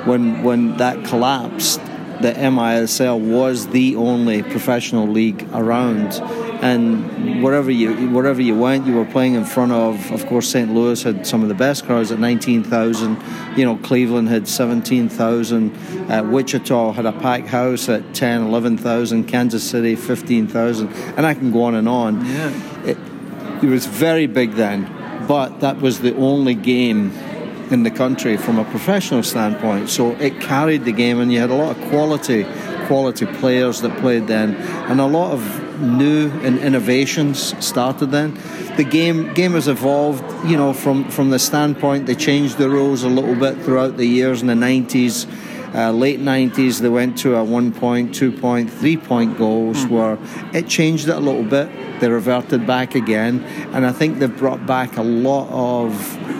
When 0.05 0.43
when 0.43 0.75
that 0.75 1.05
collapsed, 1.05 1.79
the 2.21 2.33
MISL 2.33 3.21
was 3.21 3.67
the 3.67 3.95
only 3.95 4.43
professional 4.43 5.07
league 5.07 5.47
around 5.53 6.11
and 6.61 7.43
wherever 7.43 7.71
you 7.71 8.09
wherever 8.09 8.41
you 8.41 8.57
went, 8.57 8.87
you 8.87 8.95
were 8.95 9.05
playing 9.05 9.35
in 9.35 9.45
front 9.45 9.71
of. 9.71 10.11
Of 10.11 10.25
course, 10.27 10.49
St. 10.49 10.73
Louis 10.73 11.01
had 11.01 11.25
some 11.25 11.43
of 11.43 11.49
the 11.49 11.55
best 11.55 11.85
crowds 11.85 12.11
at 12.11 12.19
nineteen 12.19 12.63
thousand. 12.63 13.21
You 13.57 13.65
know, 13.65 13.77
Cleveland 13.77 14.29
had 14.29 14.47
seventeen 14.47 15.09
thousand. 15.09 15.75
Uh, 16.09 16.23
Wichita 16.23 16.93
had 16.93 17.05
a 17.05 17.11
packed 17.11 17.47
house 17.47 17.89
at 17.89 18.13
10, 18.13 18.43
11,000. 18.43 19.25
Kansas 19.25 19.63
City 19.63 19.95
fifteen 19.95 20.47
thousand, 20.47 20.89
and 21.17 21.25
I 21.25 21.33
can 21.33 21.51
go 21.51 21.63
on 21.63 21.75
and 21.75 21.89
on. 21.89 22.25
Yeah, 22.25 22.85
it, 22.85 22.97
it 23.63 23.67
was 23.67 23.85
very 23.85 24.27
big 24.27 24.53
then, 24.53 25.25
but 25.27 25.59
that 25.61 25.81
was 25.81 25.99
the 25.99 26.15
only 26.15 26.55
game 26.55 27.11
in 27.71 27.83
the 27.83 27.91
country 27.91 28.37
from 28.37 28.59
a 28.59 28.65
professional 28.65 29.23
standpoint. 29.23 29.89
So 29.89 30.11
it 30.11 30.39
carried 30.39 30.85
the 30.85 30.91
game, 30.91 31.19
and 31.19 31.31
you 31.31 31.39
had 31.39 31.49
a 31.49 31.55
lot 31.55 31.77
of 31.77 31.89
quality, 31.89 32.45
quality 32.85 33.25
players 33.25 33.81
that 33.81 33.97
played 33.99 34.27
then, 34.27 34.55
and 34.55 35.01
a 35.01 35.05
lot 35.05 35.31
of 35.31 35.64
new 35.79 36.29
and 36.41 36.57
innovations 36.59 37.53
started 37.65 38.11
then. 38.11 38.33
The 38.77 38.83
game 38.83 39.33
game 39.33 39.53
has 39.53 39.67
evolved, 39.67 40.23
you 40.45 40.57
know, 40.57 40.73
from 40.73 41.09
from 41.09 41.29
the 41.29 41.39
standpoint 41.39 42.05
they 42.05 42.15
changed 42.15 42.57
the 42.57 42.69
rules 42.69 43.03
a 43.03 43.09
little 43.09 43.35
bit 43.35 43.61
throughout 43.63 43.97
the 43.97 44.05
years 44.05 44.41
in 44.41 44.47
the 44.47 44.53
90s. 44.53 45.27
Uh, 45.75 45.91
late 45.91 46.21
90s, 46.21 46.79
they 46.79 46.87
went 46.87 47.17
to 47.17 47.35
a 47.35 47.43
one 47.43 47.73
point, 47.73 48.15
two 48.15 48.31
point, 48.31 48.71
three 48.71 48.95
point 48.95 49.37
goals 49.37 49.85
mm. 49.85 49.89
where 49.89 50.17
it 50.53 50.69
changed 50.69 51.09
it 51.09 51.15
a 51.15 51.19
little 51.19 51.43
bit. 51.43 51.69
They 51.99 52.09
reverted 52.09 52.65
back 52.65 52.95
again, 52.95 53.43
and 53.73 53.85
I 53.85 53.91
think 53.91 54.19
they've 54.19 54.37
brought 54.37 54.65
back 54.65 54.95
a 54.95 55.03
lot 55.03 55.49
of 55.49 55.91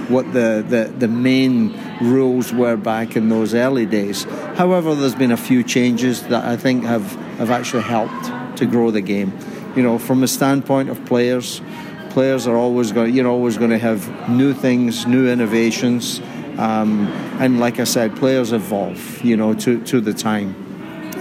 what 0.09 0.31
the, 0.33 0.63
the, 0.67 0.93
the 0.97 1.07
main 1.07 1.77
rules 2.01 2.53
were 2.53 2.77
back 2.77 3.15
in 3.15 3.29
those 3.29 3.53
early 3.53 3.85
days. 3.85 4.23
However, 4.55 4.95
there's 4.95 5.15
been 5.15 5.31
a 5.31 5.37
few 5.37 5.63
changes 5.63 6.23
that 6.27 6.45
I 6.45 6.55
think 6.57 6.83
have, 6.83 7.11
have 7.37 7.51
actually 7.51 7.83
helped 7.83 8.31
to 8.57 8.65
grow 8.65 8.91
the 8.91 9.01
game. 9.01 9.37
You 9.75 9.83
know, 9.83 9.97
from 9.97 10.21
the 10.21 10.27
standpoint 10.27 10.89
of 10.89 11.03
players, 11.05 11.61
players 12.09 12.47
are 12.47 12.55
always 12.55 12.91
going. 12.91 13.13
You're 13.13 13.27
always 13.27 13.57
going 13.57 13.71
to 13.71 13.77
have 13.77 14.29
new 14.29 14.53
things, 14.53 15.05
new 15.05 15.27
innovations, 15.29 16.19
um, 16.57 17.07
and 17.39 17.59
like 17.59 17.79
I 17.79 17.83
said, 17.83 18.15
players 18.15 18.53
evolve. 18.53 19.23
You 19.23 19.37
know, 19.37 19.53
to 19.53 19.83
to 19.85 20.01
the 20.01 20.13
time. 20.13 20.55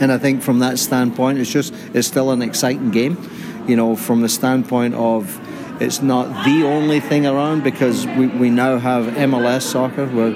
And 0.00 0.10
I 0.10 0.18
think 0.18 0.42
from 0.42 0.58
that 0.58 0.78
standpoint, 0.78 1.38
it's 1.38 1.50
just 1.50 1.74
it's 1.92 2.08
still 2.08 2.30
an 2.30 2.42
exciting 2.42 2.90
game. 2.90 3.16
You 3.66 3.76
know, 3.76 3.96
from 3.96 4.20
the 4.20 4.28
standpoint 4.28 4.94
of 4.94 5.40
it's 5.80 6.02
not 6.02 6.44
the 6.44 6.64
only 6.64 7.00
thing 7.00 7.26
around 7.26 7.64
because 7.64 8.06
we, 8.06 8.28
we 8.28 8.50
now 8.50 8.78
have 8.78 9.06
MLS 9.06 9.62
soccer 9.62 10.06
where, 10.06 10.30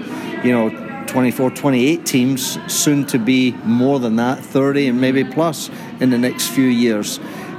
you 0.45 0.53
know, 0.53 0.88
24, 1.09 1.51
28 1.51 2.07
teams, 2.07 2.59
soon 2.73 3.05
to 3.07 3.19
be 3.19 3.53
more 3.65 3.99
than 3.99 4.17
that, 4.17 4.39
30 4.39 4.89
and 4.89 5.01
maybe 5.01 5.25
plus 5.25 5.71
in 6.01 6.11
the 6.11 6.19
next 6.19 6.49
few 6.49 6.67
years. 6.67 7.19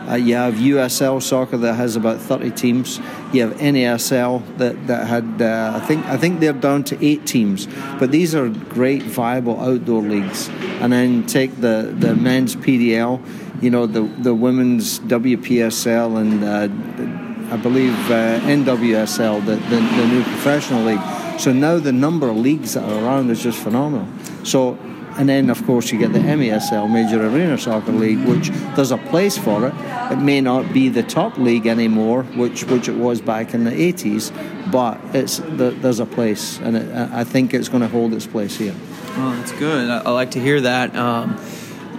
Uh, 0.10 0.15
you 0.15 0.34
have 0.34 0.56
USL 0.56 1.22
soccer 1.22 1.58
that 1.58 1.75
has 1.75 1.96
about 1.96 2.20
30 2.20 2.50
teams. 2.51 2.98
You 3.32 3.48
have 3.48 3.58
NASL 3.58 4.58
that, 4.58 4.88
that 4.88 5.06
had, 5.06 5.39
uh, 5.39 5.74
I 5.75 5.86
think, 5.86 6.03
I 6.06 6.18
think 6.18 6.39
they're 6.39 6.51
down 6.51 6.84
to 6.86 7.06
eight 7.06 7.27
teams. 7.27 7.68
But 8.00 8.12
these 8.12 8.34
are 8.34 8.50
great, 8.50 9.03
viable 9.03 9.60
outdoor 9.60 10.01
leagues. 10.01 10.50
And 10.82 10.91
then 10.91 11.27
take 11.27 11.62
the, 11.62 11.94
the 11.96 12.15
men's 12.15 12.56
PDL, 12.56 13.24
you 13.62 13.70
know, 13.70 13.86
the, 13.86 14.01
the 14.01 14.34
women's 14.34 15.00
WPSL, 15.01 16.18
and 16.18 16.44
uh, 16.44 17.53
I 17.53 17.58
believe 17.58 17.94
uh, 18.10 18.39
NWSL, 18.39 19.46
the, 19.46 19.58
the, 19.58 19.75
the 19.75 20.08
new 20.08 20.24
professional 20.24 20.86
league. 20.86 21.18
So 21.39 21.53
now 21.53 21.79
the 21.79 21.93
number 21.93 22.29
of 22.29 22.38
leagues 22.38 22.74
that 22.74 22.84
are 22.84 23.03
around 23.03 23.29
is 23.29 23.41
just 23.41 23.58
phenomenal. 23.58 24.08
So 24.43 24.77
and 25.19 25.27
then, 25.27 25.50
of 25.50 25.65
course, 25.65 25.91
you 25.91 26.00
get 26.00 26.13
the 26.13 26.19
MASL, 26.19 26.89
Major 26.89 27.25
Arena 27.25 27.58
Soccer 27.58 27.91
League, 27.91 28.25
which 28.25 28.50
there's 28.75 28.91
a 28.91 28.98
place 28.98 29.38
for 29.38 29.67
it. 29.67 29.74
It 30.12 30.19
may 30.19 30.39
not 30.39 30.72
be 30.72 30.88
the 30.88 31.03
top 31.03 31.38
league 31.38 31.67
anymore, 31.67 32.24
which 32.24 32.63
which 32.63 32.88
it 32.88 32.96
was 32.96 33.19
back 33.19 33.53
in 33.53 33.65
the 33.65 33.72
80s, 33.72 34.31
but 34.72 34.98
it's 35.13 35.41
there's 35.46 36.00
a 36.00 36.05
place, 36.05 36.60
and 36.60 36.77
it, 36.77 36.96
I 36.96 37.25
think 37.25 37.53
it's 37.53 37.67
going 37.67 37.81
to 37.81 37.89
hold 37.89 38.13
its 38.13 38.27
place 38.27 38.55
here. 38.55 38.75
Oh, 39.17 39.36
that's 39.36 39.51
good. 39.51 39.89
I, 39.89 40.00
I 40.00 40.12
like 40.12 40.31
to 40.31 40.39
hear 40.39 40.62
that. 40.62 40.96
Um, 40.96 41.38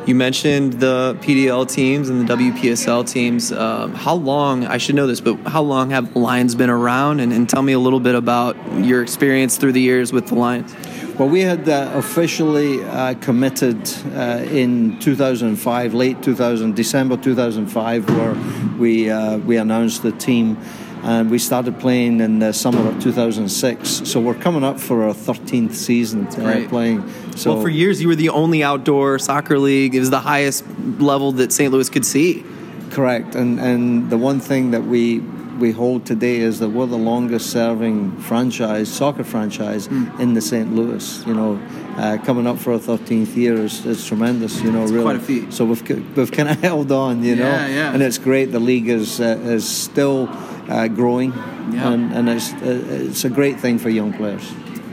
you 0.06 0.14
mentioned 0.14 0.74
the 0.74 1.16
PDL 1.20 1.68
teams 1.68 2.08
and 2.08 2.26
the 2.26 2.34
WPSL 2.34 3.08
teams. 3.08 3.52
Um, 3.52 3.94
how 3.94 4.14
long, 4.14 4.66
I 4.66 4.78
should 4.78 4.94
know 4.94 5.06
this, 5.06 5.20
but 5.20 5.36
how 5.46 5.62
long 5.62 5.90
have 5.90 6.12
the 6.12 6.18
Lions 6.18 6.54
been 6.54 6.70
around? 6.70 7.20
And, 7.20 7.32
and, 7.32 7.48
tell 7.48 7.62
me 7.62 7.72
a 7.72 7.78
little 7.78 8.00
bit 8.00 8.14
about 8.14 8.56
your 8.74 9.02
experience 9.02 9.56
through 9.56 9.72
the 9.72 9.80
years 9.80 10.12
with 10.12 10.28
the 10.28 10.36
Lions. 10.36 10.74
Well, 11.18 11.28
we 11.28 11.42
had 11.42 11.68
uh, 11.68 11.90
officially 11.94 12.82
uh, 12.82 13.14
committed 13.14 13.76
uh, 14.14 14.42
in 14.50 14.98
2005, 15.00 15.92
late 15.92 16.22
2000, 16.22 16.74
December 16.74 17.16
2005, 17.18 18.08
where 18.08 18.78
we 18.78 19.10
uh, 19.10 19.36
we 19.38 19.58
announced 19.58 20.02
the 20.02 20.12
team, 20.12 20.56
and 21.02 21.30
we 21.30 21.38
started 21.38 21.78
playing 21.80 22.20
in 22.20 22.38
the 22.38 22.52
summer 22.52 22.86
of 22.88 23.02
2006. 23.02 24.08
So 24.08 24.20
we're 24.20 24.34
coming 24.34 24.64
up 24.64 24.78
for 24.78 25.04
our 25.04 25.14
13th 25.14 25.74
season 25.74 26.26
uh, 26.26 26.66
playing. 26.68 27.08
So 27.36 27.54
well, 27.54 27.62
for 27.62 27.68
years 27.68 28.02
you 28.02 28.08
were 28.08 28.16
the 28.16 28.28
only 28.28 28.62
outdoor 28.62 29.18
soccer 29.18 29.58
league. 29.58 29.94
It 29.94 30.00
was 30.00 30.10
the 30.10 30.20
highest 30.20 30.64
level 30.98 31.32
that 31.32 31.52
St. 31.52 31.72
Louis 31.72 31.88
could 31.88 32.04
see. 32.04 32.44
Correct, 32.90 33.36
and 33.36 33.60
and 33.60 34.10
the 34.10 34.18
one 34.18 34.40
thing 34.40 34.72
that 34.72 34.82
we 34.82 35.20
we 35.60 35.70
hold 35.70 36.06
today 36.06 36.38
is 36.38 36.58
that 36.58 36.70
we're 36.70 36.86
the 36.86 36.96
longest 36.96 37.50
serving 37.50 38.18
franchise, 38.18 38.88
soccer 38.88 39.22
franchise 39.22 39.86
mm. 39.88 40.18
in 40.18 40.34
the 40.34 40.40
St. 40.40 40.74
Louis. 40.74 41.24
You 41.26 41.34
know, 41.34 41.62
uh, 41.96 42.18
coming 42.24 42.46
up 42.46 42.58
for 42.58 42.72
our 42.72 42.78
13th 42.78 43.36
year 43.36 43.54
is, 43.54 43.84
is 43.84 44.04
tremendous. 44.04 44.60
You 44.62 44.72
know, 44.72 44.82
it's 44.82 44.90
really. 44.90 45.04
Quite 45.04 45.16
a 45.16 45.20
feat. 45.20 45.52
So 45.52 45.66
we've 45.66 46.16
we've 46.16 46.32
kind 46.32 46.48
of 46.48 46.60
held 46.62 46.90
on. 46.90 47.22
You 47.22 47.34
yeah, 47.34 47.44
know, 47.44 47.66
yeah. 47.66 47.92
and 47.92 48.02
it's 48.02 48.18
great. 48.18 48.46
The 48.46 48.58
league 48.58 48.88
is 48.88 49.20
uh, 49.20 49.38
is 49.44 49.68
still 49.68 50.26
uh, 50.70 50.88
growing, 50.88 51.32
yeah. 51.32 51.90
and 51.90 52.12
and 52.12 52.28
it's 52.28 52.52
uh, 52.52 52.84
it's 52.88 53.24
a 53.24 53.30
great 53.30 53.60
thing 53.60 53.78
for 53.78 53.90
young 53.90 54.12
players. 54.12 54.50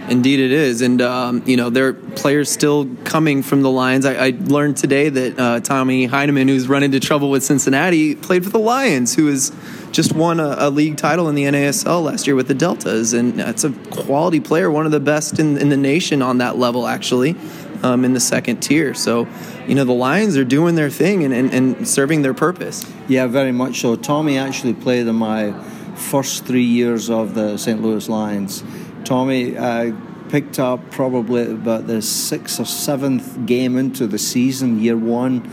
Indeed, 0.10 0.40
it 0.40 0.54
is, 0.54 0.82
and 0.82 1.02
um, 1.02 1.44
you 1.46 1.58
know 1.58 1.70
there 1.70 1.88
are 1.88 1.94
players 1.94 2.50
still 2.50 2.88
coming 3.04 3.44
from 3.44 3.62
the 3.62 3.70
Lions. 3.70 4.06
I, 4.06 4.28
I 4.28 4.30
learned 4.40 4.78
today 4.78 5.10
that 5.10 5.40
uh, 5.40 5.60
Tommy 5.60 6.06
Heinemann, 6.06 6.48
who's 6.48 6.68
run 6.70 6.82
into 6.82 7.00
trouble 7.00 7.30
with 7.30 7.44
Cincinnati, 7.44 8.16
played 8.16 8.46
for 8.46 8.50
the 8.50 8.60
Lions, 8.60 9.16
who 9.16 9.28
has 9.28 9.52
just 9.92 10.14
won 10.14 10.40
a, 10.40 10.56
a, 10.60 10.70
league 10.70 10.98
title 10.98 11.28
in 11.28 11.36
the 11.36 11.44
NASL 11.44 12.04
last 12.04 12.26
year 12.28 12.36
with 12.36 12.48
the 12.48 12.54
Deltas, 12.54 13.14
and 13.14 13.40
it's 13.40 13.64
a 13.64 13.72
quality 13.92 14.40
player, 14.40 14.72
one 14.72 14.86
of 14.86 14.92
the 14.92 15.00
best 15.00 15.40
in, 15.40 15.58
in 15.58 15.70
the 15.70 15.78
nation 15.78 16.22
on 16.22 16.38
that 16.38 16.58
level, 16.58 16.88
actually, 16.88 17.36
um, 17.84 18.06
in 18.06 18.14
the 18.14 18.20
second 18.20 18.62
tier. 18.62 18.94
So, 18.94 19.28
you 19.68 19.76
know, 19.76 19.84
the 19.84 19.94
Lions 19.94 20.38
are 20.38 20.46
doing 20.46 20.76
their 20.76 20.90
thing 20.90 21.24
and, 21.24 21.34
and, 21.34 21.54
and 21.54 21.88
serving 21.88 22.22
their 22.22 22.34
purpose. 22.34 22.86
Yeah, 23.08 23.28
very 23.28 23.52
much 23.52 23.82
so. 23.82 23.96
Tommy 23.96 24.38
actually 24.38 24.74
played 24.74 25.08
in 25.08 25.16
my 25.16 25.54
first 25.96 26.46
three 26.46 26.64
years 26.64 27.10
of 27.10 27.34
the 27.34 27.58
St. 27.58 27.82
Louis 27.82 28.08
Lions 28.08 28.64
Tommy 29.08 29.56
uh, 29.56 29.94
picked 30.28 30.60
up 30.60 30.92
probably 30.92 31.50
about 31.50 31.88
the 31.88 32.02
sixth 32.02 32.60
or 32.60 32.66
seventh 32.66 33.46
game 33.46 33.78
into 33.78 34.06
the 34.06 34.18
season, 34.18 34.82
year 34.82 34.98
one. 34.98 35.50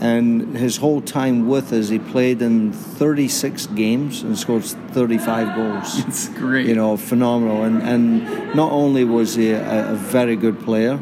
And 0.00 0.56
his 0.56 0.78
whole 0.78 1.02
time 1.02 1.46
with 1.46 1.70
us, 1.74 1.90
he 1.90 1.98
played 1.98 2.40
in 2.40 2.72
36 2.72 3.66
games 3.68 4.22
and 4.22 4.38
scored 4.38 4.64
35 4.64 5.54
goals. 5.54 6.04
It's 6.06 6.30
great. 6.30 6.66
You 6.66 6.76
know, 6.76 6.96
phenomenal. 6.96 7.64
And, 7.64 7.82
and 7.82 8.54
not 8.54 8.72
only 8.72 9.04
was 9.04 9.34
he 9.34 9.50
a, 9.50 9.92
a 9.92 9.94
very 9.94 10.34
good 10.34 10.58
player, 10.60 10.98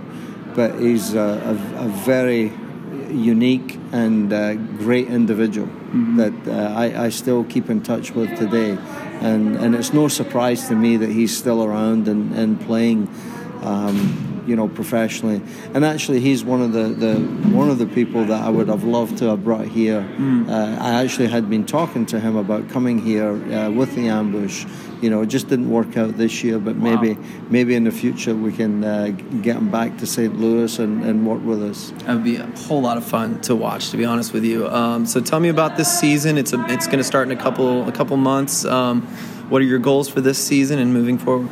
but 0.55 0.79
he's 0.81 1.15
a, 1.15 1.19
a, 1.79 1.85
a 1.85 1.89
very 1.89 2.53
unique 3.11 3.79
and 3.93 4.33
uh, 4.33 4.55
great 4.55 5.09
individual 5.09 5.67
mm-hmm. 5.67 6.17
that 6.17 6.49
uh, 6.49 6.75
I, 6.75 7.05
I 7.05 7.09
still 7.11 7.45
keep 7.45 7.69
in 7.69 7.83
touch 7.83 8.13
with 8.13 8.37
today 8.39 8.79
and 9.23 9.57
and 9.57 9.75
it's 9.75 9.93
no 9.93 10.09
surprise 10.09 10.69
to 10.69 10.75
me 10.75 10.97
that 10.97 11.11
he's 11.11 11.37
still 11.37 11.63
around 11.65 12.09
and 12.09 12.35
and 12.35 12.61
playing. 12.61 13.09
Um, 13.63 14.29
you 14.45 14.57
know, 14.57 14.67
professionally, 14.67 15.41
and 15.73 15.85
actually, 15.85 16.19
he's 16.19 16.43
one 16.43 16.61
of 16.61 16.73
the, 16.73 16.89
the 16.89 17.15
one 17.55 17.71
of 17.71 17.79
the 17.79 17.87
people 17.87 18.25
that 18.25 18.43
I 18.43 18.49
would 18.49 18.67
have 18.67 18.83
loved 18.83 19.19
to 19.19 19.27
have 19.27 19.45
brought 19.45 19.69
here. 19.69 20.01
Mm. 20.19 20.51
Uh, 20.51 20.83
I 20.83 21.01
actually 21.01 21.29
had 21.29 21.49
been 21.49 21.65
talking 21.65 22.05
to 22.07 22.19
him 22.19 22.35
about 22.35 22.69
coming 22.69 22.99
here 22.99 23.31
uh, 23.31 23.71
with 23.71 23.95
the 23.95 24.09
ambush. 24.09 24.67
You 25.03 25.11
know, 25.11 25.23
it 25.23 25.27
just 25.27 25.49
didn't 25.49 25.69
work 25.69 25.97
out 25.97 26.17
this 26.17 26.45
year, 26.45 26.59
but 26.59 26.77
wow. 26.77 26.95
maybe 26.95 27.21
maybe 27.51 27.75
in 27.75 27.85
the 27.85 27.91
future 27.91 28.35
we 28.35 28.53
can 28.53 28.85
uh, 28.85 29.09
get 29.43 29.57
him 29.57 29.71
back 29.71 29.99
to 29.99 30.07
St. 30.07 30.35
Louis 30.39 30.79
and, 30.79 31.05
and 31.05 31.27
work 31.27 31.43
with 31.45 31.63
us. 31.63 31.93
That 32.05 32.15
would 32.15 32.25
be 32.25 32.37
a 32.37 32.47
whole 32.69 32.81
lot 32.81 32.97
of 32.97 33.05
fun 33.05 33.41
to 33.43 33.57
watch, 33.57 33.91
to 33.91 33.97
be 33.97 34.05
honest 34.05 34.33
with 34.33 34.45
you. 34.45 34.69
Um, 34.69 35.05
so 35.05 35.21
tell 35.21 35.41
me 35.41 35.49
about 35.49 35.77
this 35.77 36.01
season. 36.01 36.39
It's 36.39 36.53
a, 36.53 36.65
it's 36.69 36.87
going 36.87 36.99
to 36.99 37.05
start 37.05 37.29
in 37.29 37.37
a 37.37 37.41
couple 37.41 37.89
a 37.89 37.93
couple 37.93 38.17
months. 38.17 38.65
Um, 38.65 39.03
what 39.51 39.61
are 39.61 39.67
your 39.67 39.81
goals 39.81 40.09
for 40.09 40.21
this 40.21 40.39
season 40.39 40.79
and 40.79 40.95
moving 40.95 41.19
forward? 41.19 41.51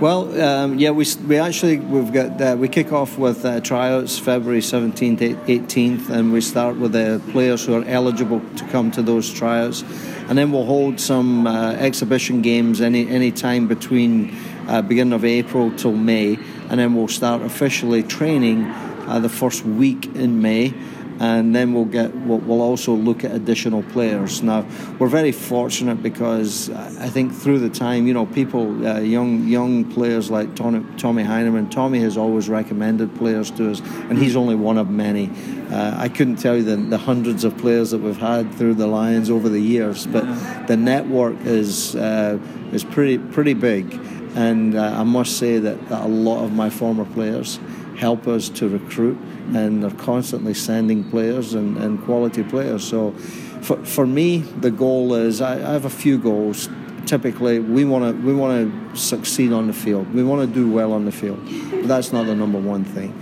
Well, 0.00 0.40
um, 0.40 0.78
yeah, 0.78 0.92
we, 0.92 1.04
we 1.28 1.36
actually 1.36 1.76
we've 1.76 2.10
got 2.10 2.40
uh, 2.40 2.56
we 2.58 2.68
kick 2.68 2.90
off 2.90 3.18
with 3.18 3.44
uh, 3.44 3.60
tryouts 3.60 4.18
February 4.18 4.62
seventeenth, 4.62 5.20
eighteenth, 5.20 6.08
and 6.08 6.32
we 6.32 6.40
start 6.40 6.76
with 6.76 6.92
the 6.92 7.20
players 7.32 7.66
who 7.66 7.74
are 7.74 7.84
eligible 7.84 8.40
to 8.56 8.64
come 8.68 8.90
to 8.92 9.02
those 9.02 9.30
tryouts, 9.30 9.82
and 10.30 10.38
then 10.38 10.52
we'll 10.52 10.64
hold 10.64 10.98
some 10.98 11.46
uh, 11.46 11.72
exhibition 11.72 12.40
games 12.40 12.80
any 12.80 13.10
any 13.10 13.30
time 13.30 13.68
between 13.68 14.34
uh, 14.68 14.80
beginning 14.80 15.12
of 15.12 15.22
April 15.22 15.70
till 15.76 15.92
May, 15.92 16.38
and 16.70 16.80
then 16.80 16.94
we'll 16.94 17.06
start 17.06 17.42
officially 17.42 18.02
training 18.02 18.64
uh, 18.64 19.18
the 19.18 19.28
first 19.28 19.66
week 19.66 20.06
in 20.16 20.40
May 20.40 20.72
and 21.20 21.54
then 21.54 21.74
we'll 21.74 21.84
get 21.84 22.14
we'll, 22.14 22.62
also 22.62 22.94
look 22.94 23.24
at 23.24 23.32
additional 23.32 23.82
players. 23.84 24.42
Now 24.42 24.66
we're 24.98 25.08
very 25.08 25.32
fortunate 25.32 26.02
because 26.02 26.70
I 26.70 27.10
think 27.10 27.34
through 27.34 27.58
the 27.58 27.68
time, 27.68 28.06
you 28.06 28.14
know, 28.14 28.24
people, 28.24 28.86
uh, 28.86 29.00
young 29.00 29.46
young 29.46 29.84
players 29.84 30.30
like 30.30 30.56
Tommy, 30.56 30.84
Tommy 30.96 31.22
Heinemann, 31.22 31.68
Tommy 31.68 32.00
has 32.00 32.16
always 32.16 32.48
recommended 32.48 33.14
players 33.16 33.50
to 33.52 33.70
us, 33.70 33.80
and 33.80 34.18
he's 34.18 34.34
only 34.34 34.54
one 34.54 34.78
of 34.78 34.88
many. 34.88 35.30
Uh, 35.70 35.94
I 35.96 36.08
couldn't 36.08 36.36
tell 36.36 36.56
you 36.56 36.64
the, 36.64 36.76
the, 36.76 36.98
hundreds 36.98 37.44
of 37.44 37.56
players 37.58 37.92
that 37.92 37.98
we've 37.98 38.16
had 38.16 38.52
through 38.54 38.74
the 38.74 38.86
Lions 38.86 39.30
over 39.30 39.48
the 39.48 39.60
years, 39.60 40.06
but 40.06 40.24
the 40.66 40.76
network 40.76 41.36
is 41.42 41.94
uh, 41.96 42.38
is 42.72 42.82
pretty 42.82 43.18
pretty 43.18 43.54
big, 43.54 43.92
and 44.36 44.74
uh, 44.74 44.94
I 44.96 45.04
must 45.04 45.36
say 45.36 45.58
that, 45.58 45.88
that 45.90 46.02
a 46.02 46.08
lot 46.08 46.44
of 46.44 46.52
my 46.52 46.70
former 46.70 47.04
players 47.04 47.60
help 48.00 48.26
us 48.26 48.48
to 48.48 48.66
recruit 48.66 49.18
and 49.54 49.82
they're 49.82 49.90
constantly 49.90 50.54
sending 50.54 51.08
players 51.10 51.52
and, 51.52 51.76
and 51.76 52.02
quality 52.04 52.42
players. 52.42 52.82
So 52.82 53.12
for, 53.60 53.76
for 53.84 54.06
me, 54.06 54.38
the 54.38 54.70
goal 54.70 55.14
is 55.14 55.42
I, 55.42 55.54
I 55.54 55.72
have 55.72 55.84
a 55.84 55.90
few 55.90 56.16
goals. 56.18 56.68
Typically, 57.04 57.58
we 57.58 57.84
want 57.84 58.04
to 58.04 58.26
we 58.26 58.34
want 58.34 58.52
to 58.92 58.96
succeed 58.96 59.52
on 59.52 59.66
the 59.66 59.72
field. 59.72 60.12
We 60.14 60.22
want 60.22 60.48
to 60.48 60.54
do 60.54 60.70
well 60.70 60.92
on 60.92 61.04
the 61.04 61.12
field. 61.12 61.40
But 61.70 61.88
that's 61.88 62.12
not 62.12 62.26
the 62.26 62.34
number 62.34 62.58
one 62.58 62.84
thing. 62.84 63.12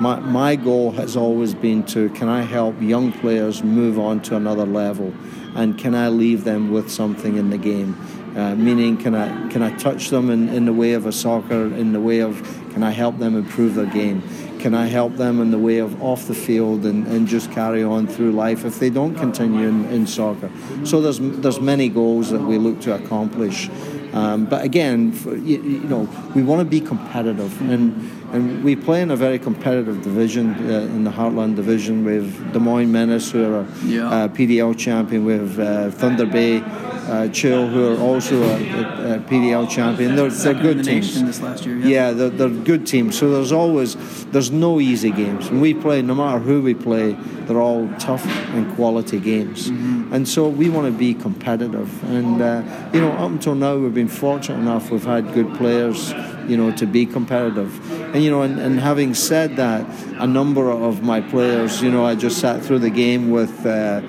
My, 0.00 0.20
my 0.20 0.56
goal 0.56 0.90
has 0.92 1.16
always 1.16 1.54
been 1.54 1.82
to 1.84 2.10
can 2.10 2.28
I 2.28 2.42
help 2.42 2.80
young 2.82 3.12
players 3.12 3.62
move 3.62 3.98
on 3.98 4.20
to 4.22 4.36
another 4.36 4.66
level, 4.66 5.14
and 5.54 5.78
can 5.78 5.94
I 5.94 6.08
leave 6.08 6.44
them 6.44 6.70
with 6.70 6.90
something 6.90 7.36
in 7.36 7.48
the 7.48 7.58
game? 7.58 7.96
Uh, 8.36 8.54
meaning, 8.54 8.98
can 8.98 9.14
I 9.14 9.48
can 9.48 9.62
I 9.62 9.74
touch 9.78 10.10
them 10.10 10.28
in, 10.28 10.50
in 10.50 10.66
the 10.66 10.72
way 10.72 10.92
of 10.92 11.06
a 11.06 11.12
soccer, 11.12 11.74
in 11.74 11.92
the 11.92 12.00
way 12.00 12.20
of 12.20 12.42
can 12.72 12.82
I 12.82 12.90
help 12.90 13.18
them 13.18 13.34
improve 13.34 13.74
their 13.74 13.86
game? 13.86 14.22
Can 14.58 14.74
I 14.74 14.86
help 14.86 15.16
them 15.16 15.40
in 15.40 15.50
the 15.50 15.58
way 15.58 15.78
of 15.78 16.02
off 16.02 16.26
the 16.26 16.34
field 16.34 16.84
and, 16.84 17.06
and 17.06 17.26
just 17.26 17.50
carry 17.50 17.82
on 17.82 18.06
through 18.06 18.32
life 18.32 18.66
if 18.66 18.78
they 18.78 18.90
don't 18.90 19.14
continue 19.14 19.66
in, 19.66 19.86
in 19.86 20.06
soccer? 20.06 20.50
So 20.84 21.00
there's 21.00 21.18
there's 21.18 21.60
many 21.60 21.88
goals 21.88 22.30
that 22.30 22.42
we 22.42 22.58
look 22.58 22.80
to 22.82 22.94
accomplish. 22.94 23.70
Um, 24.12 24.44
but 24.44 24.64
again, 24.64 25.12
for, 25.12 25.34
you, 25.36 25.62
you, 25.62 25.80
know, 25.80 26.08
we 26.34 26.42
want 26.42 26.60
to 26.60 26.66
be 26.66 26.80
competitive, 26.80 27.58
and 27.62 28.10
and 28.32 28.62
we 28.62 28.76
play 28.76 29.00
in 29.00 29.10
a 29.10 29.16
very 29.16 29.38
competitive 29.38 30.02
division 30.02 30.54
uh, 30.54 30.80
in 30.80 31.04
the 31.04 31.10
Heartland 31.10 31.56
division. 31.56 32.04
We 32.04 32.16
have 32.16 32.52
Des 32.52 32.58
Moines 32.58 32.92
Menace, 32.92 33.30
who 33.30 33.44
are 33.44 33.60
a 33.60 33.66
yeah. 33.84 34.10
uh, 34.10 34.28
PDL 34.28 34.76
champion. 34.76 35.24
We 35.24 35.32
have 35.32 35.58
uh, 35.58 35.90
Thunder 35.90 36.26
Bay 36.26 36.62
uh, 37.06 37.28
Chill, 37.28 37.68
who 37.68 37.94
are 37.94 38.00
also 38.00 38.42
a, 38.42 38.54
a, 38.54 39.16
a 39.16 39.18
PDL 39.20 39.70
champion. 39.70 40.16
They're, 40.16 40.30
they're 40.30 40.54
good 40.54 40.84
teams. 40.84 41.22
this 41.22 41.40
last 41.40 41.64
year, 41.64 41.76
yeah. 41.78 41.86
Yeah, 41.86 42.10
they're, 42.12 42.30
they're 42.30 42.48
good 42.48 42.86
teams. 42.86 43.18
So 43.18 43.30
there's 43.30 43.52
always 43.52 44.24
there's 44.26 44.50
no 44.50 44.80
easy 44.80 45.10
games. 45.10 45.50
When 45.50 45.60
we 45.60 45.74
play, 45.74 46.02
no 46.02 46.14
matter 46.14 46.38
who 46.38 46.62
we 46.62 46.74
play, 46.74 47.12
they're 47.12 47.60
all 47.60 47.88
tough 47.98 48.26
and 48.26 48.74
quality 48.74 49.20
games. 49.20 49.68
And 49.68 50.28
so 50.28 50.48
we 50.48 50.68
want 50.68 50.86
to 50.86 50.96
be 50.96 51.14
competitive. 51.14 52.02
And 52.04 52.42
uh, 52.42 52.62
you 52.92 53.00
know, 53.00 53.12
up 53.12 53.30
until 53.30 53.54
now, 53.54 53.76
we've 53.76 53.94
been 53.94 54.08
fortunate 54.08 54.58
enough. 54.58 54.90
We've 54.90 55.04
had 55.04 55.32
good 55.32 55.54
players, 55.54 56.12
you 56.48 56.56
know, 56.56 56.72
to 56.76 56.86
be 56.86 57.06
competitive. 57.06 58.14
And 58.14 58.22
you 58.22 58.30
know, 58.30 58.42
and, 58.42 58.58
and 58.58 58.80
having 58.80 59.14
said 59.14 59.56
that, 59.56 59.86
a 60.18 60.26
number 60.26 60.70
of 60.70 61.02
my 61.02 61.20
players, 61.20 61.82
you 61.82 61.90
know, 61.90 62.04
I 62.04 62.14
just 62.14 62.38
sat 62.38 62.64
through 62.64 62.80
the 62.80 62.90
game 62.90 63.30
with. 63.30 63.64
Uh, 63.64 64.02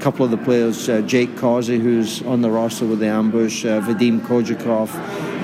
a 0.00 0.02
couple 0.02 0.24
of 0.24 0.30
the 0.30 0.38
players, 0.38 0.88
uh, 0.88 1.02
Jake 1.02 1.36
Causey, 1.36 1.78
who's 1.78 2.22
on 2.22 2.40
the 2.40 2.50
roster 2.50 2.86
with 2.86 3.00
the 3.00 3.08
ambush, 3.08 3.66
uh, 3.66 3.82
Vadim 3.82 4.20
Kojakov, 4.20 4.88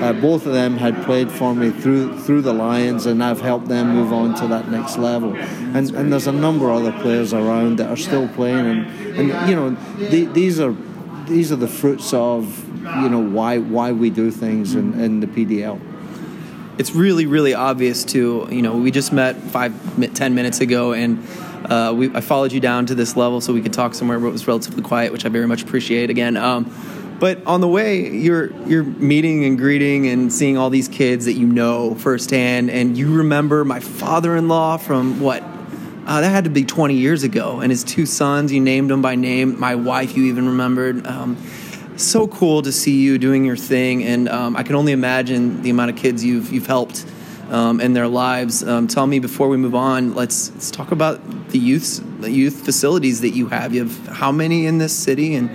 uh, 0.01 0.13
both 0.13 0.47
of 0.47 0.53
them 0.53 0.77
had 0.77 1.03
played 1.03 1.29
for 1.29 1.53
me 1.53 1.69
through 1.69 2.19
through 2.21 2.41
the 2.41 2.53
Lions, 2.53 3.05
and 3.05 3.23
I've 3.23 3.39
helped 3.39 3.67
them 3.67 3.93
move 3.93 4.11
on 4.11 4.33
to 4.35 4.47
that 4.47 4.71
next 4.71 4.97
level. 4.97 5.35
And 5.35 5.91
and 5.91 6.11
there's 6.11 6.25
a 6.25 6.31
number 6.31 6.71
of 6.71 6.81
other 6.81 6.91
players 7.03 7.33
around 7.33 7.77
that 7.77 7.89
are 7.91 7.97
still 7.97 8.27
playing, 8.29 8.65
and 8.65 8.87
and 9.15 9.49
you 9.49 9.55
know 9.55 9.77
the, 10.09 10.25
these 10.25 10.59
are 10.59 10.75
these 11.27 11.51
are 11.51 11.55
the 11.55 11.67
fruits 11.67 12.11
of 12.11 12.67
you 13.01 13.09
know 13.09 13.19
why 13.19 13.59
why 13.59 13.91
we 13.91 14.09
do 14.09 14.31
things 14.31 14.73
in, 14.73 14.99
in 14.99 15.19
the 15.19 15.27
PDL. 15.27 15.79
it's 16.79 16.95
really 16.95 17.27
really 17.27 17.53
obvious 17.53 18.03
too 18.03 18.47
you 18.49 18.61
know 18.63 18.75
we 18.75 18.89
just 18.89 19.11
met 19.13 19.35
five 19.35 19.73
ten 20.15 20.33
minutes 20.33 20.61
ago 20.61 20.93
and 20.93 21.23
uh, 21.65 21.93
we, 21.95 22.13
I 22.13 22.21
followed 22.21 22.51
you 22.51 22.59
down 22.59 22.85
to 22.87 22.95
this 22.95 23.15
level 23.15 23.41
so 23.41 23.53
we 23.53 23.61
could 23.61 23.73
talk 23.73 23.93
somewhere 23.93 24.19
where 24.19 24.29
it 24.29 24.31
was 24.31 24.47
relatively 24.47 24.83
quiet, 24.83 25.11
which 25.11 25.25
I 25.25 25.29
very 25.29 25.47
much 25.47 25.63
appreciate. 25.63 26.09
Again, 26.09 26.37
um, 26.37 26.71
but 27.19 27.45
on 27.47 27.61
the 27.61 27.67
way, 27.67 28.09
you're 28.09 28.53
you're 28.67 28.83
meeting 28.83 29.43
and 29.43 29.57
greeting 29.57 30.07
and 30.07 30.31
seeing 30.31 30.57
all 30.57 30.69
these 30.69 30.87
kids 30.87 31.25
that 31.25 31.33
you 31.33 31.47
know 31.47 31.95
firsthand, 31.95 32.69
and 32.69 32.97
you 32.97 33.17
remember 33.17 33.65
my 33.65 33.79
father-in-law 33.79 34.77
from 34.77 35.19
what? 35.19 35.43
Uh, 36.05 36.21
that 36.21 36.29
had 36.29 36.45
to 36.45 36.49
be 36.49 36.63
20 36.63 36.93
years 36.93 37.23
ago, 37.23 37.59
and 37.59 37.71
his 37.71 37.83
two 37.83 38.05
sons. 38.05 38.51
You 38.51 38.61
named 38.61 38.89
them 38.89 39.01
by 39.01 39.15
name. 39.15 39.59
My 39.59 39.75
wife, 39.75 40.15
you 40.15 40.25
even 40.25 40.47
remembered. 40.47 41.05
Um, 41.05 41.37
so 41.97 42.27
cool 42.27 42.61
to 42.61 42.71
see 42.71 43.01
you 43.01 43.17
doing 43.17 43.43
your 43.43 43.57
thing, 43.57 44.03
and 44.03 44.29
um, 44.29 44.55
I 44.55 44.63
can 44.63 44.75
only 44.75 44.91
imagine 44.91 45.63
the 45.63 45.71
amount 45.71 45.89
of 45.89 45.97
kids 45.97 46.23
you've 46.23 46.53
you've 46.53 46.67
helped 46.67 47.05
um, 47.49 47.79
in 47.79 47.93
their 47.93 48.07
lives. 48.07 48.63
Um, 48.63 48.87
tell 48.87 49.07
me 49.07 49.19
before 49.19 49.49
we 49.49 49.57
move 49.57 49.75
on. 49.75 50.13
Let's, 50.15 50.51
let's 50.51 50.71
talk 50.71 50.91
about 50.91 51.49
the 51.49 51.59
youth 51.59 52.03
the 52.19 52.31
youth 52.31 52.65
facilities 52.65 53.21
that 53.21 53.29
you 53.29 53.47
have. 53.47 53.73
You 53.73 53.85
have 53.85 54.07
how 54.07 54.31
many 54.31 54.65
in 54.65 54.79
this 54.79 54.93
city, 54.93 55.35
and 55.35 55.49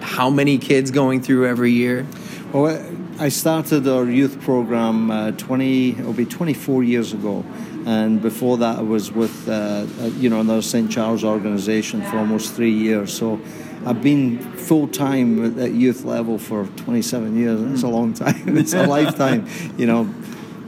how 0.00 0.30
many 0.30 0.58
kids 0.58 0.90
going 0.90 1.20
through 1.20 1.46
every 1.46 1.72
year? 1.72 2.06
Well, 2.52 2.80
I 3.18 3.30
started 3.30 3.88
our 3.88 4.04
youth 4.04 4.40
program 4.42 5.10
uh, 5.10 5.32
20, 5.32 5.90
it'll 5.90 6.12
be 6.12 6.26
24 6.26 6.84
years 6.84 7.12
ago. 7.12 7.44
And 7.86 8.20
before 8.20 8.58
that, 8.58 8.78
I 8.78 8.82
was 8.82 9.10
with, 9.10 9.48
uh, 9.48 9.86
uh, 10.00 10.06
you 10.18 10.28
know, 10.28 10.40
another 10.40 10.62
St. 10.62 10.90
Charles 10.90 11.24
organization 11.24 12.02
for 12.02 12.18
almost 12.18 12.54
three 12.54 12.72
years. 12.72 13.16
So 13.16 13.40
I've 13.86 14.02
been 14.02 14.38
full 14.38 14.88
time 14.88 15.58
at 15.58 15.72
youth 15.72 16.04
level 16.04 16.38
for 16.38 16.66
27 16.66 17.36
years. 17.38 17.60
It's 17.72 17.82
a 17.82 17.88
long 17.88 18.12
time. 18.12 18.56
It's 18.58 18.74
a 18.74 18.86
lifetime, 18.96 19.46
you 19.78 19.86
know. 19.86 20.12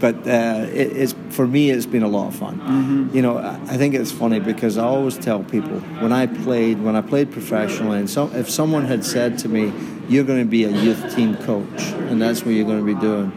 But 0.01 0.27
uh, 0.27 0.67
it, 0.73 0.97
it's 0.97 1.15
for 1.31 1.47
me, 1.47 1.71
it's 1.71 1.87
been 1.87 2.03
a 2.03 2.09
lot 2.09 2.29
of 2.29 2.37
fun. 2.37 3.11
You 3.13 3.23
know, 3.23 3.39
I 3.39 3.55
I 3.55 3.77
think 3.77 3.95
it's 3.95 4.13
funny 4.13 4.41
because 4.41 4.79
I 4.79 4.85
always 4.85 5.19
tell 5.19 5.43
people 5.43 5.81
when 6.01 6.13
I 6.13 6.27
played, 6.27 6.81
when 6.81 6.97
I 6.97 7.01
played 7.01 7.33
professionally, 7.33 7.99
and 7.99 8.09
so, 8.09 8.31
if 8.33 8.49
someone 8.49 8.85
had 8.85 9.05
said 9.05 9.39
to 9.39 9.49
me, 9.49 9.73
"You're 10.09 10.25
going 10.25 10.41
to 10.41 10.51
be 10.51 10.65
a 10.65 10.71
youth 10.71 11.15
team 11.15 11.37
coach, 11.37 11.83
and 12.11 12.21
that's 12.23 12.45
what 12.45 12.55
you're 12.55 12.67
going 12.67 12.85
to 12.87 12.95
be 12.95 13.01
doing," 13.01 13.33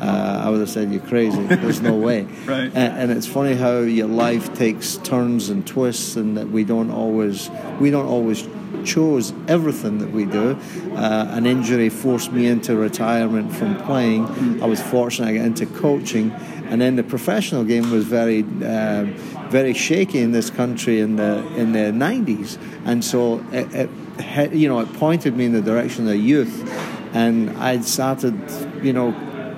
uh, 0.00 0.42
I 0.44 0.50
would 0.50 0.60
have 0.60 0.70
said, 0.70 0.92
"You're 0.92 1.02
crazy. 1.02 1.42
There's 1.46 1.80
no 1.80 1.94
way." 1.94 2.26
Right. 2.46 2.70
And, 2.74 3.10
and 3.10 3.10
it's 3.10 3.26
funny 3.26 3.54
how 3.54 3.78
your 3.78 4.08
life 4.08 4.54
takes 4.54 4.98
turns 4.98 5.48
and 5.48 5.66
twists, 5.66 6.16
and 6.16 6.36
that 6.36 6.50
we 6.50 6.62
don't 6.64 6.90
always 6.90 7.50
we 7.80 7.90
don't 7.90 8.06
always 8.06 8.46
chose 8.84 9.32
everything 9.48 9.98
that 9.98 10.10
we 10.10 10.24
do. 10.24 10.58
Uh, 10.94 11.28
an 11.30 11.46
injury 11.46 11.88
forced 11.88 12.32
me 12.32 12.46
into 12.46 12.76
retirement 12.76 13.52
from 13.52 13.76
playing. 13.76 14.62
I 14.62 14.66
was 14.66 14.80
fortunate 14.82 15.28
I 15.28 15.36
got 15.36 15.46
into 15.46 15.66
coaching, 15.66 16.30
and 16.68 16.80
then 16.80 16.96
the 16.96 17.02
professional 17.02 17.64
game 17.64 17.90
was 17.90 18.04
very, 18.04 18.42
uh, 18.42 19.04
very 19.50 19.74
shaky 19.74 20.20
in 20.20 20.32
this 20.32 20.50
country 20.50 21.00
in 21.00 21.16
the 21.16 21.46
in 21.56 21.72
the 21.72 21.92
'90s, 21.92 22.58
and 22.84 23.04
so 23.04 23.44
it, 23.52 23.90
it 24.18 24.52
you 24.52 24.68
know 24.68 24.80
it 24.80 24.92
pointed 24.94 25.36
me 25.36 25.44
in 25.44 25.52
the 25.52 25.62
direction 25.62 26.08
of 26.08 26.16
youth, 26.16 26.68
and 27.14 27.50
I'd 27.58 27.84
started, 27.84 28.34
you 28.82 28.92
know, 28.92 29.10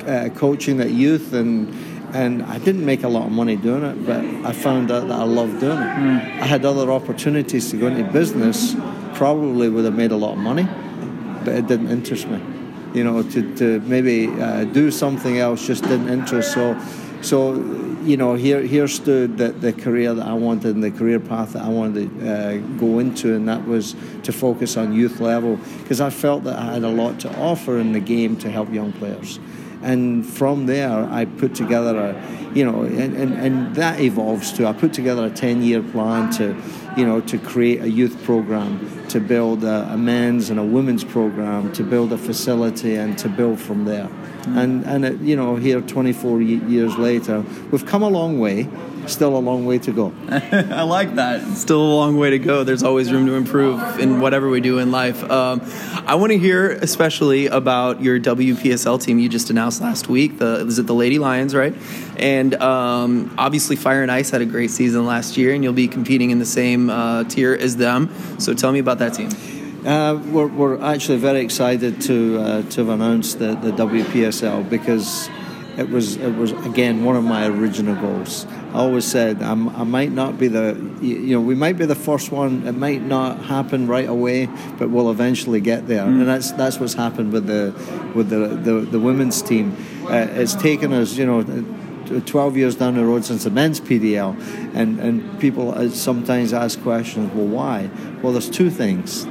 uh, 0.07 0.29
coaching 0.31 0.77
that 0.79 0.91
youth 0.91 1.33
and 1.33 1.73
and 2.17 2.43
I 2.45 2.59
didn't 2.59 2.85
make 2.85 3.03
a 3.03 3.09
lot 3.09 3.27
of 3.27 3.33
money 3.33 3.57
doing 3.57 3.83
it, 3.83 4.07
but 4.07 4.25
I 4.45 4.53
found 4.53 4.91
out 4.91 5.09
that 5.09 5.19
I 5.19 5.25
loved 5.25 5.61
doing 5.61 5.79
it. 5.79 5.83
I 6.41 6.47
had 6.47 6.65
other 6.65 6.91
opportunities 6.91 7.71
to 7.71 7.77
go 7.77 7.89
into 7.89 8.05
business, 8.11 8.75
probably 9.17 9.69
would 9.69 9.85
have 9.85 9.95
made 9.95 10.13
a 10.13 10.17
lot 10.17 10.33
of 10.33 10.39
money, 10.39 10.69
but 11.45 11.55
it 11.55 11.67
didn't 11.67 11.89
interest 11.89 12.29
me. 12.29 12.41
You 12.95 13.05
know, 13.05 13.23
to, 13.23 13.57
to 13.57 13.81
maybe 13.81 14.29
uh, 14.29 14.65
do 14.65 14.91
something 14.91 15.39
else 15.39 15.67
just 15.67 15.83
didn't 15.83 16.09
interest. 16.09 16.53
So, 16.53 16.79
so 17.23 17.55
you 18.05 18.17
know, 18.17 18.35
here 18.35 18.63
here 18.63 18.87
stood 18.87 19.39
the, 19.39 19.49
the 19.49 19.73
career 19.73 20.15
that 20.15 20.27
I 20.27 20.35
wanted 20.35 20.75
and 20.77 20.85
the 20.85 20.91
career 20.91 21.19
path 21.19 21.55
that 21.55 21.65
I 21.65 21.69
wanted 21.69 22.21
to 22.21 22.33
uh, 22.33 22.57
go 22.79 22.99
into, 22.99 23.35
and 23.35 23.49
that 23.49 23.67
was 23.67 23.97
to 24.23 24.33
focus 24.33 24.77
on 24.77 24.93
youth 24.93 25.21
level 25.21 25.59
because 25.83 26.01
I 26.01 26.11
felt 26.11 26.45
that 26.45 26.59
I 26.59 26.75
had 26.75 26.85
a 26.85 26.89
lot 26.89 27.21
to 27.21 27.37
offer 27.39 27.79
in 27.79 27.93
the 27.93 28.01
game 28.01 28.37
to 28.39 28.51
help 28.51 28.73
young 28.73 28.93
players 28.93 29.41
and 29.87 30.27
from 30.27 30.67
there 30.67 31.09
I 31.11 31.25
put 31.25 31.55
together 31.55 31.97
a 31.97 32.57
you 32.57 32.65
know 32.65 32.83
and, 32.83 33.17
and, 33.17 33.33
and 33.35 33.75
that 33.77 34.01
evolves 34.01 34.53
to 34.55 34.67
I 34.67 34.73
put 34.73 34.93
together 34.93 35.27
a 35.27 35.31
10 35.31 35.63
year 35.63 35.83
plan 35.83 36.31
to 36.33 36.57
you 36.97 37.07
know 37.07 37.21
to 37.23 37.39
create 37.39 37.81
a 37.83 37.89
youth 37.89 38.23
program 38.25 39.07
to 39.09 39.21
build 39.21 39.63
a, 39.63 39.93
a 39.93 39.97
men's 39.97 40.51
and 40.51 40.59
a 40.59 40.65
women's 40.65 41.05
program 41.05 41.73
to 41.73 41.85
build 41.85 42.13
a 42.13 42.19
facility 42.19 42.97
and 42.97 43.17
to 43.19 43.29
build 43.29 43.61
from 43.61 43.85
there. 43.85 44.09
Mm. 44.09 44.57
And 44.57 44.85
and 44.85 45.05
it, 45.05 45.21
you 45.21 45.37
know 45.37 45.57
here 45.57 45.81
24 45.81 46.43
ye- 46.43 46.57
years 46.67 46.97
later 46.99 47.45
we've 47.71 47.87
come 47.87 48.03
a 48.03 48.09
long 48.09 48.41
way 48.41 48.69
still 49.09 49.37
a 49.37 49.39
long 49.39 49.67
way 49.67 49.79
to 49.79 49.93
go 49.93 50.13
I 50.29 50.83
like 50.83 51.15
that. 51.17 51.43
Still 51.57 51.81
a 51.81 51.95
long 51.95 52.17
way 52.17 52.31
to 52.31 52.39
go. 52.39 52.65
There's 52.65 52.83
always 52.83 53.13
room 53.13 53.27
to 53.27 53.35
improve 53.35 53.99
in 53.99 54.21
whatever 54.21 54.49
we 54.49 54.61
do 54.61 54.79
in 54.79 54.91
life. 54.91 55.23
Um, 55.31 55.63
I 56.07 56.17
want 56.17 56.33
to 56.33 56.39
hear 56.39 56.71
especially 56.71 57.47
about 57.47 58.03
your 58.03 58.19
WPSL 58.19 59.03
team 59.03 59.19
you 59.19 59.29
just 59.29 59.51
announced 59.51 59.81
last 59.81 60.09
week. 60.09 60.39
The 60.39 60.67
is 60.67 60.79
it 60.79 60.87
the 60.87 60.95
Lady 60.95 61.19
Lions, 61.19 61.55
right? 61.55 61.75
And 62.17 62.55
um, 62.57 63.35
obviously, 63.39 63.77
Fire 63.77 64.03
and 64.03 64.11
Ice 64.11 64.31
had 64.31 64.43
a 64.43 64.47
great 64.47 64.71
season 64.71 65.07
last 65.07 65.37
year, 65.37 65.55
and 65.55 65.63
you'll 65.63 65.73
be 65.73 65.89
competing 65.89 66.31
in 66.31 66.39
the 66.39 66.47
same 66.47 66.91
uh, 66.91 67.25
tier 67.25 67.55
as 67.55 67.77
them. 67.77 68.13
So 68.39 68.55
tell 68.55 68.73
me 68.73 68.79
about 68.79 68.99
that 68.99 69.15
team. 69.15 69.31
Uh, 69.87 70.21
we're, 70.33 70.49
we're 70.49 70.83
actually 70.83 71.19
very 71.19 71.41
excited 71.41 72.01
to 72.03 72.39
uh, 72.39 72.63
to 72.71 72.85
have 72.85 72.89
announced 72.89 73.39
the, 73.39 73.55
the 73.55 73.71
WPSL 73.71 74.69
because 74.69 75.29
it 75.77 75.91
was 75.91 76.17
it 76.17 76.35
was 76.37 76.53
again 76.67 77.05
one 77.05 77.17
of 77.17 77.25
my 77.25 77.47
original 77.47 77.95
goals. 77.97 78.47
I 78.73 78.79
always 78.79 79.05
said 79.05 79.43
I'm, 79.43 79.69
I 79.71 79.85
might 79.85 80.11
not 80.11 80.39
be 80.39 80.49
the 80.49 80.75
you 81.03 81.35
know 81.35 81.41
we 81.41 81.55
might 81.55 81.77
be 81.77 81.87
the 81.87 81.95
first 81.95 82.33
one. 82.33 82.67
It 82.67 82.73
might 82.73 83.03
not 83.03 83.45
happen 83.45 83.87
right 83.87 84.09
away, 84.09 84.47
but 84.79 84.91
we'll 84.91 85.11
eventually 85.11 85.61
get 85.61 85.87
there. 85.87 86.05
And 86.05 86.27
that's 86.27 86.53
that's 86.53 86.81
what's 86.81 86.95
happened 86.95 87.33
with 87.33 87.47
the 87.47 87.75
with 88.15 88.31
the 88.31 88.49
the, 88.49 88.81
the 88.81 89.01
women's 89.01 89.43
team. 89.43 89.77
Uh, 90.05 90.27
it's 90.31 90.55
taken 90.55 90.93
us 90.93 91.17
you 91.17 91.27
know. 91.27 91.83
12 92.07 92.57
years 92.57 92.77
down 92.77 92.95
the 92.95 93.05
road 93.05 93.25
since 93.25 93.43
the 93.43 93.51
men's 93.51 93.81
PDL, 93.81 94.41
and, 94.77 95.01
and 95.01 95.41
people 95.41 95.73
uh, 95.73 95.89
sometimes 95.89 96.53
ask 96.53 96.81
questions, 96.83 97.33
well, 97.35 97.49
why? 97.49 97.91
Well, 98.23 98.33
there's 98.33 98.49
two 98.49 98.71
things 98.71 99.27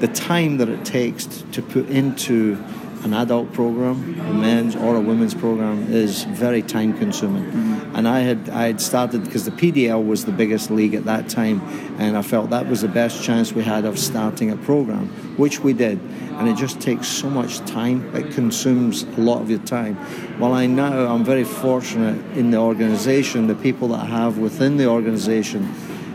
the 0.00 0.08
time 0.08 0.58
that 0.58 0.68
it 0.68 0.84
takes 0.84 1.26
to 1.52 1.62
put 1.62 1.88
into 1.88 2.56
an 3.04 3.12
adult 3.12 3.52
program, 3.52 4.18
a 4.18 4.32
men's 4.32 4.74
or 4.74 4.96
a 4.96 5.00
women's 5.00 5.34
program, 5.34 5.92
is 5.92 6.24
very 6.24 6.62
time 6.62 6.96
consuming. 6.96 7.44
Mm-hmm. 7.44 7.96
And 7.96 8.08
I 8.08 8.20
had 8.20 8.48
I 8.48 8.66
had 8.66 8.80
started 8.80 9.24
because 9.24 9.44
the 9.44 9.50
PDL 9.50 10.04
was 10.04 10.24
the 10.24 10.32
biggest 10.32 10.70
league 10.70 10.94
at 10.94 11.04
that 11.04 11.28
time, 11.28 11.60
and 11.98 12.16
I 12.16 12.22
felt 12.22 12.50
that 12.50 12.66
was 12.66 12.80
the 12.80 12.88
best 12.88 13.22
chance 13.22 13.52
we 13.52 13.62
had 13.62 13.84
of 13.84 13.98
starting 13.98 14.50
a 14.50 14.56
program, 14.56 15.08
which 15.36 15.60
we 15.60 15.74
did. 15.74 16.00
And 16.38 16.48
it 16.48 16.56
just 16.56 16.80
takes 16.80 17.06
so 17.06 17.28
much 17.28 17.58
time; 17.58 18.14
it 18.16 18.32
consumes 18.32 19.02
a 19.02 19.20
lot 19.20 19.42
of 19.42 19.50
your 19.50 19.60
time. 19.60 19.96
While 20.38 20.54
I 20.54 20.66
now 20.66 21.14
I'm 21.14 21.24
very 21.24 21.44
fortunate 21.44 22.18
in 22.36 22.50
the 22.50 22.58
organisation, 22.58 23.46
the 23.46 23.54
people 23.54 23.88
that 23.88 24.00
I 24.00 24.06
have 24.06 24.38
within 24.38 24.78
the 24.78 24.86
organisation 24.86 25.64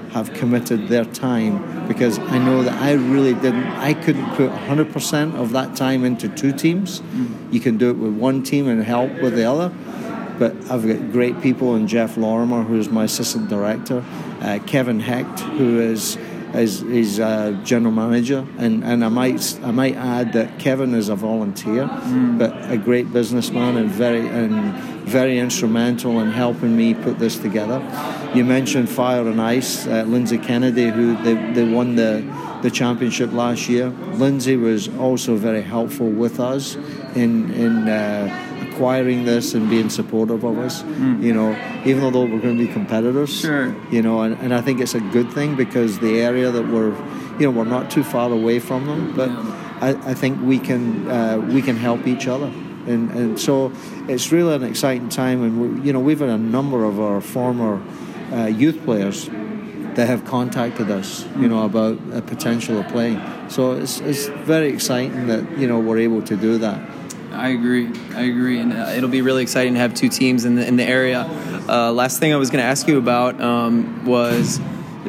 have 0.10 0.34
committed 0.34 0.88
their 0.88 1.06
time 1.06 1.79
because 1.90 2.20
I 2.20 2.38
know 2.38 2.62
that 2.62 2.80
I 2.80 2.94
really 2.94 3.34
didn't, 3.34 3.66
I 3.66 3.96
couldn't 3.96 4.36
put 4.36 4.52
100% 4.52 5.36
of 5.36 5.52
that 5.54 5.76
time 5.76 6.06
into 6.06 6.30
two 6.30 6.54
teams. 6.54 7.02
You 7.52 7.60
can 7.60 7.78
do 7.78 7.90
it 7.90 7.98
with 7.98 8.14
one 8.14 8.44
team 8.44 8.68
and 8.68 8.84
help 8.84 9.12
with 9.24 9.36
the 9.36 9.44
other. 9.44 9.74
But 10.38 10.56
I've 10.72 10.88
got 10.88 11.12
great 11.12 11.42
people 11.42 11.76
in 11.76 11.88
Jeff 11.88 12.16
Lorimer, 12.16 12.64
who's 12.64 12.90
my 12.90 13.06
assistant 13.06 13.50
director, 13.50 14.06
uh, 14.40 14.60
Kevin 14.68 15.00
Hecht, 15.00 15.40
who 15.40 15.82
is 15.82 16.16
as 16.54 16.80
his 16.80 17.20
uh, 17.20 17.60
general 17.64 17.92
manager, 17.92 18.48
and, 18.58 18.84
and 18.84 19.06
I 19.06 19.10
might 19.10 19.60
I 19.64 19.72
might 19.72 19.96
add 19.96 20.34
that 20.34 20.58
Kevin 20.58 20.96
is 20.96 21.10
a 21.10 21.16
volunteer, 21.16 21.88
but 22.40 22.72
a 22.72 22.78
great 22.78 23.14
businessman 23.14 23.78
and 23.78 23.90
very 23.90 24.28
and 24.28 24.99
very 25.10 25.40
instrumental 25.40 26.20
in 26.20 26.32
helping 26.32 26.76
me 26.76 26.94
put 26.94 27.20
this 27.20 27.38
together. 27.38 27.80
You 28.36 28.44
mentioned 28.46 28.90
Fire 28.90 29.28
and 29.28 29.42
Ice, 29.42 29.88
uh, 29.88 30.04
Lindsay 30.04 30.38
Kennedy, 30.38 30.88
who 30.90 31.16
they, 31.24 31.36
they 31.54 31.66
won 31.78 31.96
the 31.96 32.24
the 32.62 32.70
championship 32.70 33.32
last 33.32 33.70
year. 33.70 33.88
Lindsay 34.24 34.58
was 34.58 34.90
also 34.98 35.36
very 35.38 35.62
helpful 35.62 36.10
with 36.24 36.40
us 36.40 36.76
in 37.16 37.52
in. 37.54 37.90
Uh, 37.90 38.46
acquiring 38.80 39.26
this 39.26 39.56
and 39.56 39.70
being 39.70 39.90
supportive 39.90 40.46
of 40.46 40.58
us, 40.58 40.84
you 41.20 41.34
know, 41.34 41.52
even 41.86 42.00
though 42.14 42.24
we're 42.24 42.40
going 42.40 42.58
to 42.58 42.66
be 42.66 42.72
competitors. 42.72 43.42
Sure. 43.42 43.76
You 43.92 44.02
know, 44.02 44.22
and, 44.22 44.38
and 44.40 44.54
I 44.54 44.62
think 44.62 44.80
it's 44.80 44.96
a 44.96 45.02
good 45.02 45.30
thing 45.34 45.58
because 45.58 46.00
the 46.00 46.22
area 46.22 46.50
that 46.50 46.66
we're, 46.66 46.96
you 47.40 47.46
know, 47.46 47.52
we're 47.52 47.66
not 47.66 47.92
too 47.92 48.04
far 48.04 48.32
away 48.32 48.60
from 48.60 48.86
them, 48.86 49.14
but 49.16 49.30
I, 49.82 49.90
I 50.12 50.14
think 50.14 50.42
we 50.42 50.60
can 50.60 51.10
uh, 51.10 51.38
we 51.56 51.62
can 51.62 51.76
help 51.76 52.08
each 52.08 52.26
other. 52.28 52.52
And, 52.88 53.12
and 53.12 53.40
so 53.40 53.72
it's 54.08 54.32
really 54.32 54.56
an 54.56 54.64
exciting 54.64 55.10
time, 55.10 55.44
and 55.44 55.82
we, 55.82 55.88
you 55.88 55.94
know 55.94 56.00
we've 56.00 56.20
had 56.20 56.30
a 56.30 56.38
number 56.38 56.86
of 56.86 57.00
our 57.00 57.22
former 57.22 57.82
uh, 58.32 58.46
youth 58.46 58.84
players 58.84 59.30
that 59.96 60.08
have 60.08 60.24
contacted 60.26 60.90
us, 60.90 61.26
you 61.38 61.48
know, 61.48 61.66
about 61.66 62.00
a 62.14 62.22
potential 62.22 62.80
of 62.80 62.88
playing. 62.88 63.22
So 63.50 63.74
it's, 63.74 64.00
it's 64.00 64.28
very 64.28 64.70
exciting 64.70 65.28
that 65.28 65.58
you 65.58 65.68
know 65.68 65.80
we're 65.80 66.00
able 66.00 66.22
to 66.24 66.36
do 66.36 66.58
that. 66.60 66.90
I 67.32 67.50
agree. 67.50 67.88
I 68.16 68.22
agree, 68.22 68.60
and 68.60 68.74
uh, 68.74 68.94
it'll 68.96 69.10
be 69.10 69.22
really 69.22 69.44
exciting 69.44 69.74
to 69.74 69.80
have 69.80 69.94
two 69.94 70.10
teams 70.10 70.46
in 70.46 70.56
the 70.56 70.66
in 70.66 70.78
the 70.78 70.84
area. 70.84 71.22
Uh, 71.68 71.92
last 71.92 72.20
thing 72.20 72.34
I 72.34 72.38
was 72.38 72.50
going 72.50 72.62
to 72.62 72.68
ask 72.68 72.88
you 72.88 72.98
about 72.98 73.40
um, 73.42 74.06
was. 74.06 74.60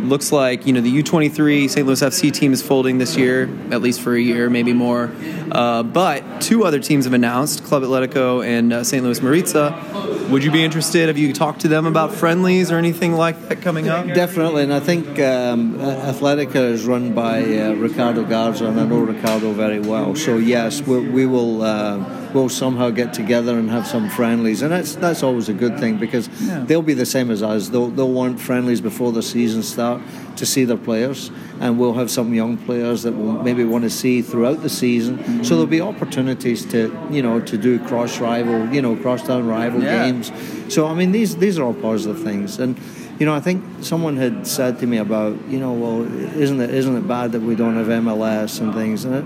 It 0.01 0.07
looks 0.07 0.33
like 0.33 0.67
you 0.67 0.73
know 0.73 0.81
the 0.81 1.03
U23 1.03 1.69
St. 1.69 1.87
Louis 1.87 2.01
FC 2.01 2.33
team 2.33 2.55
is 2.55 2.63
folding 2.63 2.97
this 2.97 3.19
year, 3.19 3.51
at 3.71 3.83
least 3.83 4.01
for 4.01 4.15
a 4.15 4.21
year, 4.21 4.49
maybe 4.49 4.73
more. 4.73 5.13
Uh, 5.53 5.83
but 5.83 6.41
two 6.41 6.65
other 6.65 6.79
teams 6.79 7.05
have 7.05 7.13
announced: 7.13 7.65
Club 7.65 7.83
Atletico 7.83 8.43
and 8.43 8.73
uh, 8.73 8.83
St. 8.83 9.05
Louis 9.05 9.21
Maritza. 9.21 10.27
Would 10.31 10.43
you 10.43 10.51
be 10.51 10.65
interested? 10.65 11.09
Have 11.09 11.19
you 11.19 11.35
talked 11.35 11.61
to 11.61 11.69
them 11.69 11.85
about 11.85 12.15
friendlies 12.15 12.71
or 12.71 12.79
anything 12.79 13.13
like 13.13 13.49
that 13.49 13.61
coming 13.61 13.91
up? 13.91 14.07
Definitely, 14.07 14.63
and 14.63 14.73
I 14.73 14.81
think 14.81 15.07
um, 15.21 15.75
Atletico 15.75 16.71
is 16.71 16.87
run 16.87 17.13
by 17.13 17.43
uh, 17.43 17.73
Ricardo 17.75 18.25
Garza, 18.25 18.69
and 18.69 18.81
I 18.81 18.87
know 18.87 19.01
Ricardo 19.01 19.53
very 19.53 19.81
well. 19.81 20.17
So 20.17 20.39
yes, 20.39 20.81
we, 20.81 21.11
we 21.11 21.27
will 21.27 21.61
uh, 21.61 22.20
we'll 22.35 22.49
somehow 22.49 22.91
get 22.91 23.13
together 23.15 23.59
and 23.59 23.71
have 23.71 23.87
some 23.87 24.09
friendlies, 24.11 24.63
and 24.63 24.73
that's 24.73 24.95
that's 24.97 25.23
always 25.23 25.49
a 25.49 25.53
good 25.55 25.79
thing 25.79 25.97
because 25.99 26.29
they'll 26.67 26.83
be 26.83 26.95
the 26.95 27.07
same 27.07 27.31
as 27.31 27.43
us. 27.43 27.69
They'll 27.69 27.89
they'll 27.89 28.11
want 28.13 28.41
friendlies 28.41 28.81
before 28.81 29.13
the 29.13 29.23
season 29.23 29.63
start 29.63 30.01
to 30.37 30.47
see 30.47 30.65
their 30.65 30.77
players, 30.77 31.31
and 31.61 31.79
we'll 31.79 31.95
have 31.95 32.11
some 32.11 32.33
young 32.35 32.57
players 32.57 33.03
that 33.03 33.13
will 33.13 33.43
maybe 33.43 33.65
want 33.65 33.85
to 33.85 33.91
see 33.91 34.23
throughout 34.23 34.63
the 34.63 34.71
season. 34.71 35.19
Mm-hmm. 35.19 35.43
So 35.43 35.51
there'll 35.55 35.67
be 35.67 35.81
opportunities 35.81 36.65
to 36.67 36.97
you 37.11 37.23
know 37.23 37.41
to 37.41 37.59
do 37.59 37.79
cross 37.87 38.19
rival, 38.21 38.69
you 38.73 38.83
know, 38.83 38.97
cross 38.97 39.23
town 39.27 39.47
rival 39.47 39.83
Yeah. 39.83 40.07
games. 40.11 40.33
So 40.69 40.87
I 40.87 40.95
mean 40.95 41.13
these 41.13 41.37
these 41.37 41.59
are 41.59 41.65
all 41.65 41.75
positive 41.75 42.23
things 42.23 42.59
and. 42.59 42.79
You 43.21 43.27
know, 43.27 43.35
I 43.35 43.41
think 43.41 43.63
someone 43.83 44.17
had 44.17 44.47
said 44.47 44.79
to 44.79 44.87
me 44.87 44.97
about, 44.97 45.37
you 45.47 45.59
know, 45.59 45.75
well, 45.75 46.01
isn't 46.41 46.59
it 46.59 46.71
isn't 46.71 46.97
it 46.97 47.07
bad 47.07 47.33
that 47.33 47.43
we 47.43 47.55
don't 47.55 47.77
have 47.77 47.89
MLS 47.89 48.63
and 48.63 48.73
things? 48.73 49.05
And 49.05 49.15
it, 49.17 49.25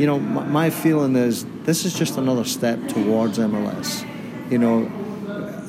you 0.00 0.06
know, 0.06 0.18
my, 0.18 0.70
feeling 0.70 1.14
is 1.14 1.44
this 1.64 1.84
is 1.84 1.92
just 1.92 2.16
another 2.16 2.44
step 2.44 2.78
towards 2.88 3.36
MLS. 3.38 4.06
You 4.50 4.56
know, 4.56 4.90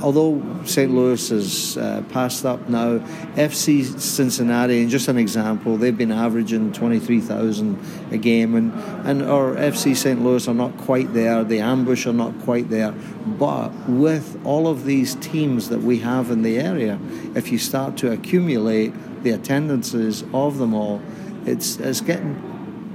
although 0.02 0.42
St. 0.64 0.90
Louis 0.90 1.32
is 1.32 1.78
uh, 1.78 2.02
passed 2.08 2.46
up 2.46 2.70
now, 2.70 3.00
FC 3.36 4.00
Cincinnati, 4.00 4.84
and 4.84 4.90
just 4.90 5.10
an 5.10 5.18
example, 5.18 5.76
they've 5.76 5.98
been 5.98 6.14
averaging 6.14 6.72
23,000 6.72 7.78
a 8.12 8.18
game, 8.18 8.56
and, 8.56 8.72
and 9.06 9.22
our 9.22 9.54
FC 9.56 9.98
St. 9.98 10.24
Louis 10.24 10.48
are 10.48 10.54
not 10.54 10.78
quite 10.78 11.14
there, 11.14 11.44
the 11.44 11.60
ambush 11.60 12.08
are 12.08 12.14
not 12.14 12.40
quite 12.40 12.70
there. 12.70 12.94
But 13.26 13.72
with 13.90 14.40
all 14.46 14.70
of 14.70 14.86
these 14.86 15.16
teams 15.16 15.68
that 15.68 15.82
we 15.82 16.00
have 16.00 16.32
in 16.32 16.42
the 16.42 16.58
area, 16.58 16.98
if 17.36 17.52
you 17.52 17.58
start 17.58 17.98
to 17.98 18.14
accumulate 18.14 18.94
the 19.24 19.32
attendances 19.32 20.24
of 20.34 20.58
them 20.58 20.74
all, 20.74 21.02
it's, 21.46 21.78
it's 21.80 22.00
getting 22.00 22.51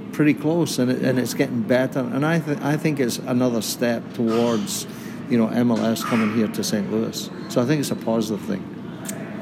pretty 0.07 0.33
close 0.33 0.79
and, 0.79 0.91
it, 0.91 1.01
and 1.03 1.19
it's 1.19 1.33
getting 1.33 1.61
better. 1.61 1.99
And 1.99 2.25
I, 2.25 2.39
th- 2.39 2.59
I 2.59 2.77
think 2.77 2.99
it's 2.99 3.17
another 3.19 3.61
step 3.61 4.01
towards, 4.13 4.87
you 5.29 5.37
know, 5.37 5.47
MLS 5.47 6.03
coming 6.03 6.35
here 6.35 6.47
to 6.47 6.63
St. 6.63 6.91
Louis. 6.91 7.29
So 7.49 7.61
I 7.61 7.65
think 7.65 7.79
it's 7.79 7.91
a 7.91 7.95
positive 7.95 8.41
thing. 8.45 8.63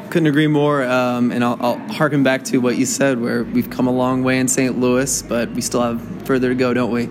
Couldn't 0.10 0.28
agree 0.28 0.48
more. 0.48 0.84
Um, 0.84 1.32
and 1.32 1.44
I'll, 1.44 1.58
I'll 1.60 1.78
harken 1.94 2.24
back 2.24 2.44
to 2.46 2.60
what 2.60 2.78
you 2.78 2.86
said, 2.86 3.20
where 3.20 3.44
we've 3.44 3.70
come 3.70 3.88
a 3.88 3.92
long 3.92 4.24
way 4.24 4.40
in 4.40 4.48
St. 4.48 4.80
Louis, 4.80 5.22
but 5.24 5.50
we 5.52 5.62
still 5.62 5.82
have 5.82 6.02
further 6.26 6.50
to 6.50 6.56
go, 6.56 6.74
don't 6.74 6.92
we? 6.92 7.10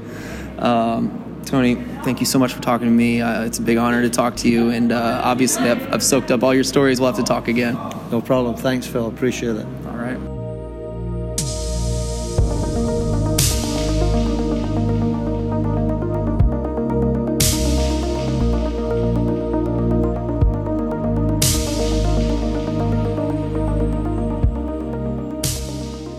Um, 0.59 1.21
Tony, 1.45 1.75
thank 2.03 2.21
you 2.21 2.27
so 2.27 2.39
much 2.39 2.55
for 2.55 2.63
talking 2.63 2.87
to 2.87 2.93
me. 2.93 3.21
Uh, 3.21 3.45
it's 3.45 3.59
a 3.59 3.63
big 3.63 3.77
honor 3.77 4.03
to 4.03 4.11
talk 4.11 4.37
to 4.37 4.49
you, 4.49 4.71
and 4.71 4.93
uh, 4.93 5.21
obviously 5.23 5.71
I've, 5.71 5.93
I've 5.93 6.03
soaked 6.03 6.31
up 6.31 6.43
all 6.43 6.55
your 6.55 6.65
stories. 6.65 7.01
We'll 7.01 7.13
have 7.13 7.17
to 7.17 7.25
talk 7.25 7.49
again. 7.49 7.75
No 8.11 8.23
problem. 8.25 8.57
Thanks, 8.57 8.87
Phil. 8.87 9.07
Appreciate 9.07 9.57
it. 9.57 9.67
All 9.87 9.97
right. 9.97 10.44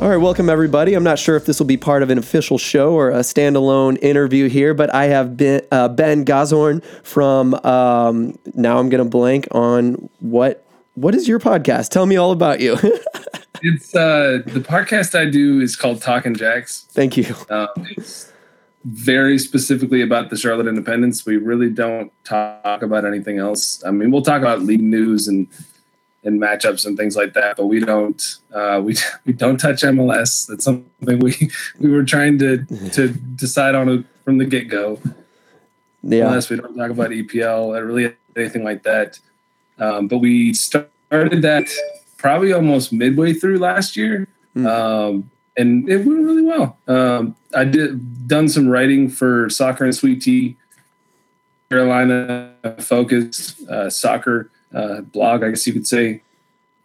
All 0.05 0.11
right, 0.11 0.17
welcome 0.17 0.51
everybody. 0.51 0.93
I'm 0.93 1.03
not 1.03 1.17
sure 1.17 1.35
if 1.35 1.47
this 1.47 1.57
will 1.57 1.65
be 1.65 1.77
part 1.77 2.03
of 2.03 2.11
an 2.11 2.19
official 2.19 2.59
show 2.59 2.93
or 2.93 3.09
a 3.09 3.21
standalone 3.21 3.97
interview 4.03 4.47
here, 4.49 4.75
but 4.75 4.93
I 4.93 5.05
have 5.05 5.35
been 5.35 5.63
uh, 5.71 5.87
Ben 5.87 6.23
Gazorn 6.23 6.81
from. 7.01 7.55
Um, 7.65 8.37
now 8.53 8.77
I'm 8.77 8.89
going 8.89 9.03
to 9.03 9.09
blank 9.09 9.47
on 9.49 10.07
what 10.19 10.63
what 10.93 11.15
is 11.15 11.27
your 11.27 11.39
podcast? 11.39 11.89
Tell 11.89 12.05
me 12.05 12.17
all 12.17 12.31
about 12.31 12.59
you. 12.59 12.77
It's 13.61 13.95
uh 13.95 14.43
the 14.45 14.59
podcast 14.59 15.17
I 15.17 15.25
do 15.27 15.59
is 15.59 15.75
called 15.75 16.01
Talking 16.01 16.35
Jacks. 16.35 16.85
Thank 16.91 17.17
you. 17.17 17.33
Um, 17.49 17.69
it's 17.97 18.31
very 18.83 19.39
specifically 19.39 20.01
about 20.01 20.29
the 20.29 20.37
Charlotte 20.37 20.67
Independence. 20.67 21.25
We 21.25 21.37
really 21.37 21.71
don't 21.71 22.11
talk 22.25 22.83
about 22.83 23.05
anything 23.05 23.39
else. 23.39 23.83
I 23.83 23.91
mean, 23.91 24.11
we'll 24.11 24.21
talk 24.21 24.41
about 24.41 24.61
league 24.61 24.83
news 24.83 25.27
and 25.27 25.47
and 26.25 26.41
matchups 26.41 26.85
and 26.85 26.97
things 26.97 27.15
like 27.15 27.33
that, 27.33 27.55
but 27.55 27.67
we 27.67 27.79
don't 27.79 28.37
uh, 28.53 28.81
we 28.83 28.97
we 29.25 29.33
don't 29.33 29.57
touch 29.57 29.81
MLS. 29.83 30.47
That's 30.47 30.65
something 30.65 31.19
we 31.19 31.51
we 31.79 31.89
were 31.89 32.03
trying 32.03 32.37
to 32.39 32.65
to 32.91 33.09
decide 33.09 33.75
on 33.75 34.05
from 34.23 34.39
the 34.39 34.45
get 34.45 34.67
go. 34.67 34.99
Yeah. 36.03 36.27
Unless 36.27 36.49
we 36.49 36.57
don't 36.57 36.75
talk 36.75 36.91
about 36.91 37.09
EPL 37.09 37.77
or 37.77 37.85
really 37.85 38.13
anything 38.35 38.63
like 38.63 38.83
that. 38.83 39.19
Um, 39.79 40.07
but 40.07 40.19
we 40.19 40.53
started 40.53 41.41
that 41.41 41.67
probably 42.17 42.53
almost 42.53 42.93
midway 42.93 43.33
through 43.33 43.57
last 43.57 43.97
year, 43.97 44.27
um, 44.55 45.29
and 45.57 45.89
it 45.89 46.05
went 46.05 46.23
really 46.23 46.43
well. 46.43 46.77
Um, 46.87 47.35
I 47.55 47.65
did 47.65 48.27
done 48.27 48.49
some 48.49 48.67
writing 48.67 49.09
for 49.09 49.49
Soccer 49.49 49.83
and 49.83 49.95
Sweet 49.95 50.21
Tea, 50.21 50.57
Carolina 51.69 52.53
focused 52.79 53.67
uh, 53.67 53.89
soccer 53.89 54.49
uh, 54.75 55.01
blog, 55.01 55.43
I 55.43 55.49
guess 55.49 55.65
you 55.65 55.73
could 55.73 55.87
say. 55.87 56.21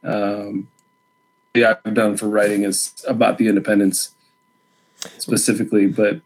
Um, 0.02 0.68
yeah, 1.54 1.74
I've 1.84 1.94
done 1.94 2.16
for 2.16 2.28
writing 2.28 2.62
is 2.62 3.04
about 3.06 3.36
the 3.36 3.48
independence 3.48 4.14
specifically, 5.18 5.86
but 5.86 6.20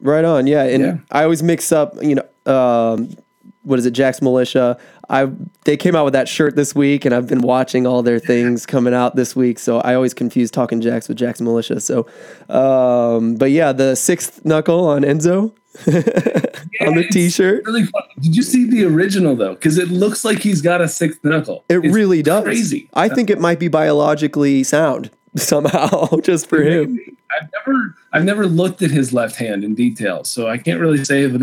Right 0.00 0.24
on, 0.24 0.46
yeah. 0.46 0.62
And 0.62 0.82
Yeah. 0.82 0.96
I 1.10 1.24
always 1.24 1.42
mix 1.42 1.72
up, 1.72 2.00
you 2.00 2.14
know, 2.14 2.52
um, 2.52 3.16
what 3.64 3.78
is 3.78 3.86
it, 3.86 3.90
Jack's 3.90 4.22
Militia. 4.22 4.78
I 5.10 5.28
they 5.64 5.76
came 5.76 5.96
out 5.96 6.04
with 6.04 6.12
that 6.12 6.28
shirt 6.28 6.54
this 6.54 6.74
week, 6.74 7.04
and 7.04 7.14
I've 7.14 7.26
been 7.26 7.40
watching 7.40 7.86
all 7.86 8.02
their 8.02 8.18
things 8.18 8.64
coming 8.64 8.94
out 8.94 9.16
this 9.16 9.34
week. 9.34 9.58
So 9.58 9.78
I 9.80 9.94
always 9.94 10.14
confuse 10.14 10.50
talking 10.50 10.80
Jacks 10.80 11.08
with 11.08 11.16
Jack's 11.18 11.40
Militia. 11.40 11.80
So, 11.80 12.06
um, 12.48 13.34
but 13.36 13.50
yeah, 13.50 13.72
the 13.72 13.96
sixth 13.96 14.44
knuckle 14.44 14.86
on 14.86 15.02
Enzo 15.02 15.52
on 15.86 16.94
the 16.94 17.06
T-shirt. 17.10 17.64
Really. 17.66 17.82
Did 18.20 18.36
you 18.36 18.42
see 18.42 18.68
the 18.68 18.84
original 18.84 19.36
though? 19.36 19.54
Because 19.54 19.78
it 19.78 19.88
looks 19.88 20.24
like 20.24 20.38
he's 20.38 20.60
got 20.62 20.80
a 20.80 20.88
sixth 20.88 21.22
knuckle. 21.22 21.64
It 21.68 21.78
It's 21.84 21.94
really 21.94 22.22
does. 22.22 22.44
Crazy. 22.44 22.88
I 22.94 23.08
think 23.08 23.30
it 23.30 23.38
might 23.38 23.58
be 23.58 23.68
biologically 23.68 24.64
sound 24.64 25.10
somehow, 25.36 26.08
just 26.20 26.48
for 26.48 26.62
him. 26.62 26.98
I've 27.30 27.48
never, 27.52 27.94
I've 28.12 28.24
never 28.24 28.46
looked 28.46 28.82
at 28.82 28.90
his 28.90 29.12
left 29.12 29.36
hand 29.36 29.62
in 29.64 29.74
detail, 29.74 30.24
so 30.24 30.48
I 30.48 30.56
can't 30.58 30.80
really 30.80 31.04
say 31.04 31.22
if 31.22 31.34
it 31.34 31.42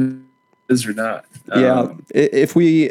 is 0.70 0.86
or 0.86 0.94
not. 0.94 1.26
Yeah, 1.56 1.80
Um, 1.82 2.04
if 2.10 2.56
we 2.56 2.90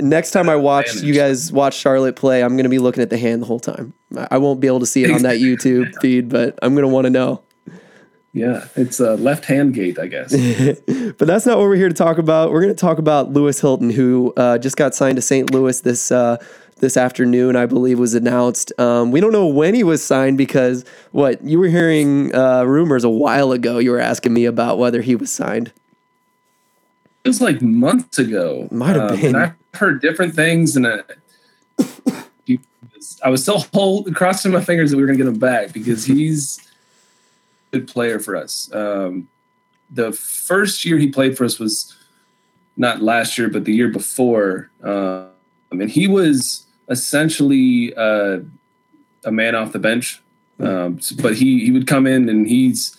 next 0.00 0.32
time 0.32 0.48
I 0.48 0.56
watch 0.56 0.96
you 0.96 1.14
guys 1.14 1.52
watch 1.52 1.74
Charlotte 1.74 2.16
play, 2.16 2.42
I'm 2.42 2.56
gonna 2.56 2.68
be 2.68 2.80
looking 2.80 3.02
at 3.02 3.10
the 3.10 3.16
hand 3.18 3.42
the 3.42 3.46
whole 3.46 3.60
time. 3.60 3.94
I 4.16 4.26
I 4.32 4.38
won't 4.38 4.60
be 4.60 4.66
able 4.66 4.80
to 4.80 4.86
see 4.86 5.04
it 5.04 5.10
on 5.12 5.22
that 5.22 5.36
YouTube 5.40 5.94
feed, 6.00 6.28
but 6.28 6.58
I'm 6.62 6.74
gonna 6.74 6.88
want 6.88 7.04
to 7.04 7.10
know. 7.10 7.40
Yeah, 8.34 8.66
it's 8.76 8.98
a 8.98 9.14
left 9.16 9.44
hand 9.44 9.74
gate, 9.74 9.98
I 9.98 10.06
guess. 10.06 10.32
but 11.18 11.26
that's 11.28 11.44
not 11.44 11.58
what 11.58 11.64
we're 11.64 11.76
here 11.76 11.88
to 11.90 11.94
talk 11.94 12.16
about. 12.18 12.50
We're 12.50 12.62
going 12.62 12.74
to 12.74 12.80
talk 12.80 12.98
about 12.98 13.32
Lewis 13.32 13.60
Hilton, 13.60 13.90
who 13.90 14.32
uh, 14.36 14.56
just 14.58 14.76
got 14.76 14.94
signed 14.94 15.16
to 15.16 15.22
St. 15.22 15.52
Louis 15.52 15.78
this 15.82 16.10
uh, 16.10 16.38
this 16.78 16.96
afternoon, 16.96 17.56
I 17.56 17.66
believe, 17.66 17.98
was 17.98 18.14
announced. 18.14 18.72
Um, 18.80 19.10
we 19.10 19.20
don't 19.20 19.32
know 19.32 19.46
when 19.46 19.74
he 19.74 19.84
was 19.84 20.02
signed 20.02 20.38
because 20.38 20.84
what 21.12 21.44
you 21.44 21.58
were 21.58 21.68
hearing 21.68 22.34
uh, 22.34 22.64
rumors 22.64 23.04
a 23.04 23.10
while 23.10 23.52
ago. 23.52 23.78
You 23.78 23.90
were 23.90 24.00
asking 24.00 24.32
me 24.32 24.46
about 24.46 24.78
whether 24.78 25.02
he 25.02 25.14
was 25.14 25.30
signed. 25.30 25.70
It 27.24 27.28
was 27.28 27.40
like 27.42 27.60
months 27.60 28.18
ago. 28.18 28.66
Might 28.70 28.96
have 28.96 29.10
Um, 29.12 29.20
been. 29.20 29.36
I've 29.36 29.54
heard 29.74 30.00
different 30.00 30.34
things, 30.34 30.74
and 30.74 30.86
uh, 30.86 31.02
I 33.22 33.28
was 33.28 33.42
still 33.42 33.60
hold, 33.74 34.12
crossing 34.14 34.52
my 34.52 34.60
fingers 34.64 34.90
that 34.90 34.96
we 34.96 35.02
were 35.02 35.06
going 35.06 35.18
to 35.18 35.24
get 35.24 35.32
him 35.32 35.38
back 35.38 35.72
because 35.72 36.04
he's 36.06 36.58
good 37.72 37.88
player 37.88 38.18
for 38.18 38.36
us. 38.36 38.72
Um, 38.72 39.28
the 39.90 40.12
first 40.12 40.84
year 40.84 40.98
he 40.98 41.08
played 41.08 41.36
for 41.36 41.44
us 41.44 41.58
was 41.58 41.94
not 42.76 43.02
last 43.02 43.36
year, 43.36 43.48
but 43.48 43.64
the 43.64 43.72
year 43.72 43.88
before. 43.88 44.70
I 44.84 45.74
mean, 45.74 45.88
he 45.88 46.06
was 46.06 46.66
essentially 46.88 47.94
uh, 47.94 48.40
a 49.24 49.32
man 49.32 49.54
off 49.54 49.72
the 49.72 49.78
bench, 49.78 50.22
um, 50.60 51.00
but 51.20 51.34
he 51.36 51.64
he 51.64 51.70
would 51.70 51.86
come 51.86 52.06
in 52.06 52.28
and 52.28 52.46
he's 52.46 52.96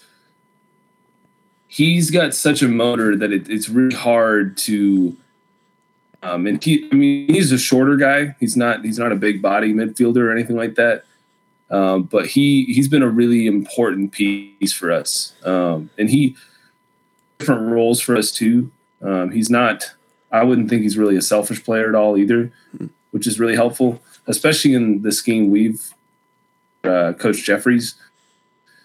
he's 1.68 2.12
got 2.12 2.34
such 2.34 2.62
a 2.62 2.68
motor 2.68 3.16
that 3.16 3.32
it, 3.32 3.50
it's 3.50 3.70
really 3.70 3.96
hard 3.96 4.58
to. 4.58 5.16
Um, 6.22 6.48
and 6.48 6.64
he, 6.64 6.88
I 6.90 6.96
mean, 6.96 7.34
he's 7.34 7.52
a 7.52 7.58
shorter 7.58 7.98
guy. 7.98 8.36
He's 8.40 8.56
not 8.56 8.84
he's 8.84 8.98
not 8.98 9.12
a 9.12 9.16
big 9.16 9.42
body 9.42 9.74
midfielder 9.74 10.18
or 10.18 10.32
anything 10.32 10.56
like 10.56 10.76
that. 10.76 11.06
Um, 11.74 12.04
but 12.04 12.28
he 12.28 12.66
he's 12.66 12.88
been 12.88 13.02
a 13.02 13.10
really 13.10 13.48
important 13.48 14.12
piece 14.12 14.72
for 14.72 14.92
us. 14.92 15.34
Um, 15.44 15.90
and 15.98 16.08
he 16.08 16.36
different 17.40 17.64
roles 17.64 18.00
for 18.00 18.16
us 18.16 18.32
too. 18.32 18.72
Um, 19.02 19.32
he's 19.32 19.50
not. 19.50 19.92
I 20.32 20.44
wouldn't 20.44 20.70
think 20.70 20.84
he's 20.84 21.00
really 21.00 21.18
a 21.18 21.22
selfish 21.22 21.64
player 21.64 21.90
at 21.90 21.96
all 21.96 22.16
either, 22.16 22.52
which 23.10 23.26
is 23.26 23.40
really 23.40 23.56
helpful, 23.56 24.02
especially 24.28 24.76
in 24.76 25.02
the 25.02 25.12
scheme 25.12 25.50
we've 25.50 25.94
uh, 26.84 27.14
Coach 27.14 27.44
Jeffries, 27.44 27.96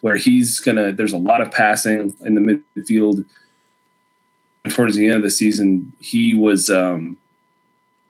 where 0.01 0.17
he's 0.17 0.59
gonna. 0.59 0.91
There's 0.91 1.13
a 1.13 1.19
lot 1.19 1.43
of 1.43 1.51
passing 1.51 2.15
in 2.25 2.35
the 2.35 2.63
midfield. 2.75 3.27
Towards 4.71 4.97
the 4.97 5.07
end 5.07 5.17
of 5.17 5.23
the 5.23 5.31
season, 5.31 5.93
he 6.01 6.35
was 6.35 6.71
um, 6.71 7.19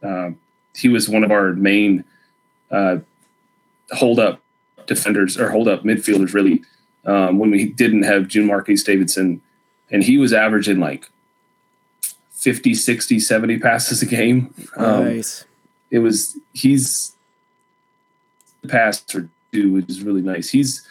uh, 0.05 0.31
he 0.77 0.89
was 0.89 1.09
one 1.09 1.25
of 1.25 1.33
our 1.33 1.53
main 1.53 2.05
uh, 2.71 2.99
hold 3.91 4.21
up 4.21 4.41
defenders 4.89 5.39
or 5.39 5.51
hold 5.51 5.69
up 5.69 5.85
midfielders 5.85 6.35
really 6.35 6.63
um, 7.05 7.39
when 7.39 7.51
we 7.51 7.67
didn't 7.67 8.03
have 8.03 8.27
Jun 8.27 8.47
Marques 8.47 8.83
Davidson, 8.83 9.41
and 9.91 10.03
he 10.03 10.19
was 10.19 10.33
averaging 10.33 10.81
like 10.81 11.09
50, 12.33 12.75
60, 12.75 13.21
70 13.21 13.59
passes 13.59 14.03
a 14.03 14.07
game. 14.07 14.53
Um, 14.77 15.05
nice. 15.05 15.45
it 15.91 16.01
was 16.01 16.37
he's 16.53 17.15
the 18.63 18.69
passer 18.69 19.29
too, 19.53 19.73
which 19.73 19.89
is 19.89 20.03
really 20.03 20.23
nice. 20.23 20.51
He's 20.51 20.87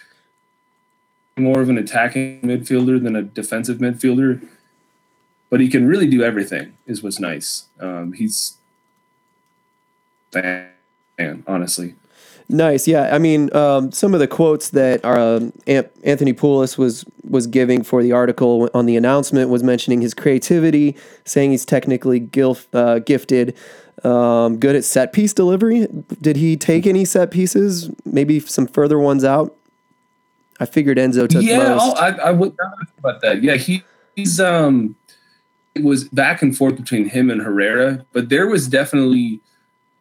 more 1.38 1.62
of 1.62 1.70
an 1.70 1.78
attacking 1.78 2.42
midfielder 2.42 3.02
than 3.02 3.16
a 3.16 3.22
defensive 3.22 3.78
midfielder, 3.78 4.48
but 5.50 5.60
he 5.60 5.68
can 5.68 5.88
really 5.88 6.08
do 6.08 6.24
everything. 6.24 6.74
Is 6.88 7.04
what's 7.04 7.20
nice. 7.20 7.66
Um, 7.80 8.14
he's 8.14 8.58
fan, 10.32 11.44
honestly. 11.46 11.96
Nice, 12.50 12.88
yeah. 12.88 13.14
I 13.14 13.20
mean, 13.20 13.54
um, 13.54 13.92
some 13.92 14.14
of 14.14 14.22
the 14.22 14.28
quotes 14.28 14.70
that 14.70 15.04
um, 15.04 15.52
Anthony 15.68 16.34
Pulis 16.34 16.78
was 16.78 17.04
was 17.30 17.46
giving 17.46 17.84
for 17.84 18.02
the 18.02 18.14
article 18.14 18.70
on 18.74 18.86
the 18.86 18.96
announcement 18.96 19.50
was 19.50 19.64
mentioning 19.64 20.00
his 20.00 20.14
creativity, 20.14 20.96
saying 21.26 21.52
he's 21.52 21.66
technically 21.66 22.22
gilf, 22.22 22.68
uh, 22.72 23.00
gifted, 23.00 23.54
um, 24.06 24.58
good 24.60 24.78
at 24.78 24.86
set 24.86 25.12
piece 25.12 25.34
delivery. 25.34 25.88
Did 26.22 26.38
he 26.38 26.56
take 26.56 26.88
any 26.88 27.04
set 27.04 27.32
pieces? 27.32 27.92
Maybe 28.06 28.40
some 28.40 28.66
further 28.66 28.98
ones 28.98 29.26
out. 29.26 29.54
I 30.62 30.66
figured 30.66 30.98
Enzo 30.98 31.28
took 31.28 31.44
yeah, 31.44 31.76
most. 31.76 31.84
oh, 31.84 32.00
I, 32.00 32.10
I 32.12 32.32
would 32.32 32.56
not 32.58 32.88
about 32.98 33.22
that. 33.22 33.44
Yeah, 33.44 33.56
he, 33.56 33.84
he's 34.16 34.40
um, 34.40 34.96
it 35.76 35.84
was 35.84 36.06
back 36.06 36.42
and 36.42 36.56
forth 36.56 36.78
between 36.78 37.10
him 37.10 37.30
and 37.30 37.42
Herrera, 37.42 38.06
but 38.14 38.30
there 38.30 38.48
was 38.48 38.68
definitely 38.70 39.42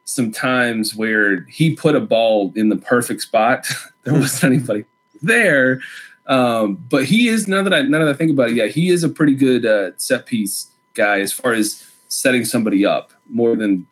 some 0.07 0.31
times 0.31 0.95
where 0.95 1.41
he 1.43 1.75
put 1.75 1.95
a 1.95 2.01
ball 2.01 2.53
in 2.57 2.71
the 2.71 2.77
perfect 2.77 3.21
spot. 3.21 3.67
there 4.05 4.15
wasn't 4.15 4.55
anybody 4.55 4.85
there, 5.21 5.81
um, 6.27 6.77
but 6.89 7.05
he 7.05 7.29
is 7.29 7.47
now 7.47 7.63
that 7.63 7.75
I 7.75 7.83
now 7.83 7.99
that 7.99 8.09
I 8.09 8.15
think 8.15 8.31
about 8.31 8.51
it, 8.51 8.57
yeah, 8.57 8.67
he 8.67 8.89
is 8.89 9.05
a 9.05 9.09
pretty 9.09 9.35
good 9.35 9.67
uh, 9.67 9.91
set 9.99 10.25
piece 10.25 10.69
guy 10.95 11.21
as 11.21 11.33
far 11.33 11.53
as 11.53 11.85
setting 12.09 12.45
somebody 12.45 12.87
up 12.87 13.13
more 13.29 13.55
than. 13.55 13.87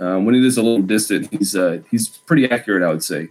Um, 0.00 0.24
when 0.24 0.34
it 0.34 0.44
is 0.44 0.58
a 0.58 0.62
little 0.62 0.82
distant, 0.82 1.30
he's 1.32 1.54
uh, 1.54 1.80
he's 1.88 2.08
pretty 2.08 2.50
accurate, 2.50 2.82
I 2.82 2.88
would 2.88 3.04
say. 3.04 3.28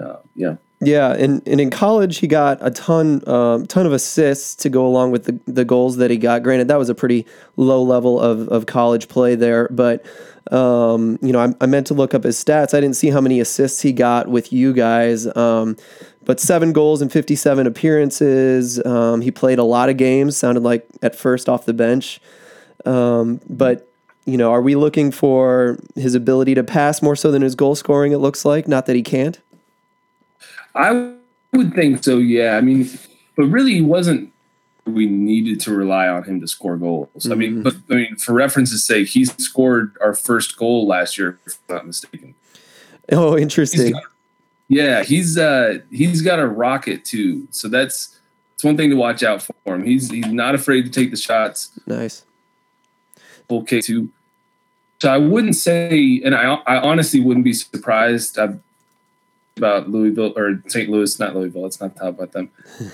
Uh, 0.00 0.16
yeah. 0.34 0.56
Yeah, 0.80 1.14
and, 1.14 1.46
and 1.48 1.58
in 1.58 1.70
college 1.70 2.18
he 2.18 2.26
got 2.26 2.58
a 2.60 2.70
ton 2.70 3.26
um, 3.26 3.66
ton 3.66 3.86
of 3.86 3.92
assists 3.92 4.54
to 4.56 4.68
go 4.68 4.86
along 4.86 5.10
with 5.10 5.24
the, 5.24 5.40
the 5.46 5.64
goals 5.64 5.96
that 5.96 6.10
he 6.10 6.18
got. 6.18 6.42
Granted, 6.42 6.68
that 6.68 6.78
was 6.78 6.90
a 6.90 6.94
pretty 6.94 7.24
low 7.56 7.82
level 7.82 8.20
of, 8.20 8.48
of 8.48 8.66
college 8.66 9.08
play 9.08 9.34
there, 9.36 9.68
but 9.70 10.04
um, 10.52 11.18
you 11.22 11.32
know 11.32 11.40
I, 11.40 11.54
I 11.62 11.66
meant 11.66 11.86
to 11.86 11.94
look 11.94 12.12
up 12.12 12.24
his 12.24 12.42
stats. 12.42 12.74
I 12.74 12.80
didn't 12.80 12.96
see 12.96 13.08
how 13.08 13.22
many 13.22 13.40
assists 13.40 13.80
he 13.80 13.92
got 13.92 14.28
with 14.28 14.52
you 14.52 14.74
guys, 14.74 15.26
um, 15.34 15.78
but 16.24 16.40
seven 16.40 16.74
goals 16.74 17.00
and 17.00 17.10
fifty 17.10 17.36
seven 17.36 17.66
appearances. 17.66 18.84
Um, 18.84 19.22
he 19.22 19.30
played 19.30 19.58
a 19.58 19.64
lot 19.64 19.88
of 19.88 19.96
games. 19.96 20.36
Sounded 20.36 20.62
like 20.62 20.86
at 21.00 21.16
first 21.16 21.48
off 21.48 21.64
the 21.64 21.74
bench, 21.74 22.20
um, 22.84 23.40
but 23.48 23.88
you 24.26 24.36
know, 24.36 24.52
are 24.52 24.60
we 24.60 24.74
looking 24.74 25.10
for 25.10 25.78
his 25.94 26.14
ability 26.14 26.54
to 26.56 26.64
pass 26.64 27.00
more 27.00 27.16
so 27.16 27.30
than 27.30 27.42
his 27.42 27.54
goal 27.54 27.76
scoring? 27.76 28.12
It 28.12 28.18
looks 28.18 28.44
like 28.44 28.68
not 28.68 28.86
that 28.86 28.96
he 28.96 29.02
can't. 29.02 29.40
I 30.76 31.14
would 31.52 31.74
think 31.74 32.04
so, 32.04 32.18
yeah. 32.18 32.56
I 32.56 32.60
mean, 32.60 32.88
but 33.36 33.44
really, 33.46 33.74
he 33.74 33.82
wasn't. 33.82 34.32
We 34.84 35.06
needed 35.06 35.58
to 35.62 35.74
rely 35.74 36.06
on 36.06 36.22
him 36.22 36.40
to 36.40 36.46
score 36.46 36.76
goals. 36.76 37.28
I 37.28 37.34
mean, 37.34 37.62
but 37.64 37.74
I 37.90 37.94
mean, 37.94 38.16
for 38.16 38.34
reference's 38.34 38.84
sake, 38.84 39.08
he 39.08 39.24
scored 39.24 39.96
our 40.00 40.14
first 40.14 40.56
goal 40.56 40.86
last 40.86 41.18
year, 41.18 41.40
if 41.44 41.58
I'm 41.68 41.74
not 41.76 41.86
mistaken. 41.88 42.34
Oh, 43.10 43.34
He's 43.34 43.42
interesting. 43.42 43.92
got- 43.92 44.02
yeah, 44.68 45.02
he's 45.04 45.38
uh 45.38 45.78
he's 45.90 46.22
got 46.22 46.38
a 46.40 46.46
rocket 46.46 47.04
too. 47.04 47.46
So 47.50 47.68
that's 47.68 48.18
it's 48.54 48.64
one 48.64 48.76
thing 48.76 48.90
to 48.90 48.96
watch 48.96 49.22
out 49.22 49.42
for 49.42 49.74
him. 49.74 49.84
He's 49.84 50.10
he's 50.10 50.26
not 50.26 50.54
afraid 50.54 50.84
to 50.84 50.90
take 50.90 51.10
the 51.10 51.16
shots. 51.16 51.70
Nice. 51.86 52.24
Okay, 53.50 53.80
too. 53.80 54.08
So 55.00 55.12
I 55.12 55.18
wouldn't 55.18 55.54
say, 55.56 56.20
and 56.24 56.34
I 56.34 56.54
I 56.66 56.78
honestly 56.78 57.20
wouldn't 57.20 57.44
be 57.44 57.52
surprised. 57.52 58.38
i 58.38 58.54
about 59.56 59.88
Louisville 59.88 60.34
or 60.36 60.62
St. 60.66 60.88
Louis, 60.90 61.18
not 61.18 61.34
Louisville. 61.34 61.62
Let's 61.62 61.80
not 61.80 61.96
talk 61.96 62.08
about 62.10 62.32
them. 62.32 62.50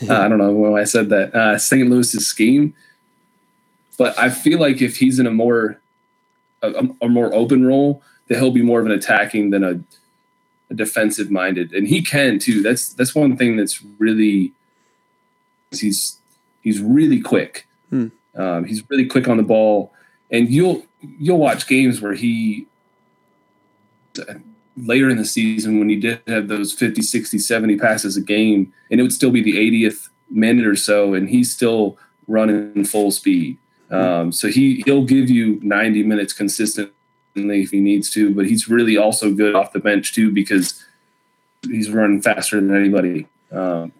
Uh, 0.09 0.14
I 0.14 0.29
don't 0.29 0.38
know 0.38 0.53
when 0.53 0.81
I 0.81 0.85
said 0.85 1.09
that. 1.09 1.35
Uh, 1.35 1.59
St. 1.59 1.88
Louis's 1.88 2.27
scheme, 2.27 2.75
but 3.98 4.16
I 4.18 4.31
feel 4.31 4.61
like 4.61 4.81
if 4.81 4.96
he's 4.96 5.18
in 5.18 5.27
a 5.27 5.31
more 5.31 5.81
a, 6.62 6.88
a 7.01 7.09
more 7.09 7.35
open 7.35 7.66
role, 7.66 8.03
that 8.29 8.38
he'll 8.38 8.53
be 8.53 8.62
more 8.62 8.81
of 8.81 8.87
an 8.87 8.92
attacking 8.92 9.51
than 9.51 9.64
a, 9.64 9.81
a 10.70 10.75
defensive 10.75 11.31
minded, 11.31 11.72
and 11.72 11.88
he 11.88 12.03
can 12.03 12.38
too. 12.38 12.62
That's 12.62 12.92
that's 12.92 13.14
one 13.14 13.37
thing 13.37 13.57
that's 13.57 13.83
really 13.98 14.53
he's 15.72 16.18
he's 16.62 16.81
really 16.81 17.20
quick. 17.20 17.66
Hmm. 17.90 18.09
Um, 18.35 18.64
he's 18.64 18.88
really 18.88 19.07
quick 19.07 19.29
on 19.29 19.37
the 19.37 19.42
ball, 19.42 19.92
and 20.31 20.48
you'll 20.48 20.87
you'll 21.01 21.38
watch 21.38 21.66
games 21.66 22.01
where 22.01 22.14
he 22.14 22.66
later 24.76 25.08
in 25.08 25.16
the 25.16 25.24
season 25.24 25.78
when 25.78 25.88
he 25.88 25.96
did 25.96 26.20
have 26.26 26.48
those 26.48 26.72
50 26.72 27.02
60 27.02 27.38
70 27.38 27.78
passes 27.78 28.16
a 28.16 28.20
game 28.20 28.72
and 28.90 29.00
it 29.00 29.02
would 29.02 29.12
still 29.12 29.30
be 29.30 29.42
the 29.42 29.56
80th 29.56 30.08
minute 30.30 30.66
or 30.66 30.76
so 30.76 31.14
and 31.14 31.28
he's 31.28 31.52
still 31.52 31.98
running 32.26 32.85
full 32.85 33.11
speed. 33.11 33.58
Um, 33.90 34.32
so 34.32 34.48
he 34.48 34.82
he'll 34.87 35.04
give 35.04 35.28
you 35.28 35.61
90 35.62 36.02
minutes 36.04 36.32
consistently 36.32 36.94
if 37.35 37.70
he 37.70 37.80
needs 37.80 38.11
to 38.11 38.35
but 38.35 38.46
he's 38.46 38.68
really 38.68 38.96
also 38.96 39.32
good 39.32 39.54
off 39.54 39.72
the 39.72 39.78
bench 39.78 40.14
too 40.14 40.30
because 40.30 40.85
he's 41.62 41.90
running 41.90 42.22
faster 42.22 42.61
than 42.61 42.74
anybody 42.74 43.26
um, 43.50 43.92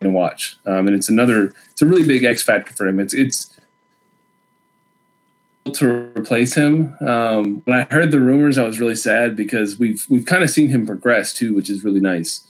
can 0.00 0.12
watch. 0.12 0.56
Um, 0.66 0.86
and 0.86 0.96
it's 0.96 1.08
another 1.08 1.52
it's 1.70 1.82
a 1.82 1.86
really 1.86 2.06
big 2.06 2.24
x 2.24 2.42
factor 2.42 2.72
for 2.72 2.86
him. 2.86 3.00
It's 3.00 3.14
it's 3.14 3.50
to 5.72 6.12
replace 6.16 6.54
him. 6.54 6.96
Um, 7.00 7.62
when 7.64 7.78
I 7.78 7.82
heard 7.92 8.10
the 8.10 8.20
rumors, 8.20 8.58
I 8.58 8.64
was 8.64 8.80
really 8.80 8.96
sad 8.96 9.36
because 9.36 9.78
we've 9.78 10.04
we've 10.08 10.26
kind 10.26 10.42
of 10.42 10.50
seen 10.50 10.68
him 10.68 10.86
progress 10.86 11.32
too, 11.32 11.54
which 11.54 11.70
is 11.70 11.84
really 11.84 12.00
nice. 12.00 12.46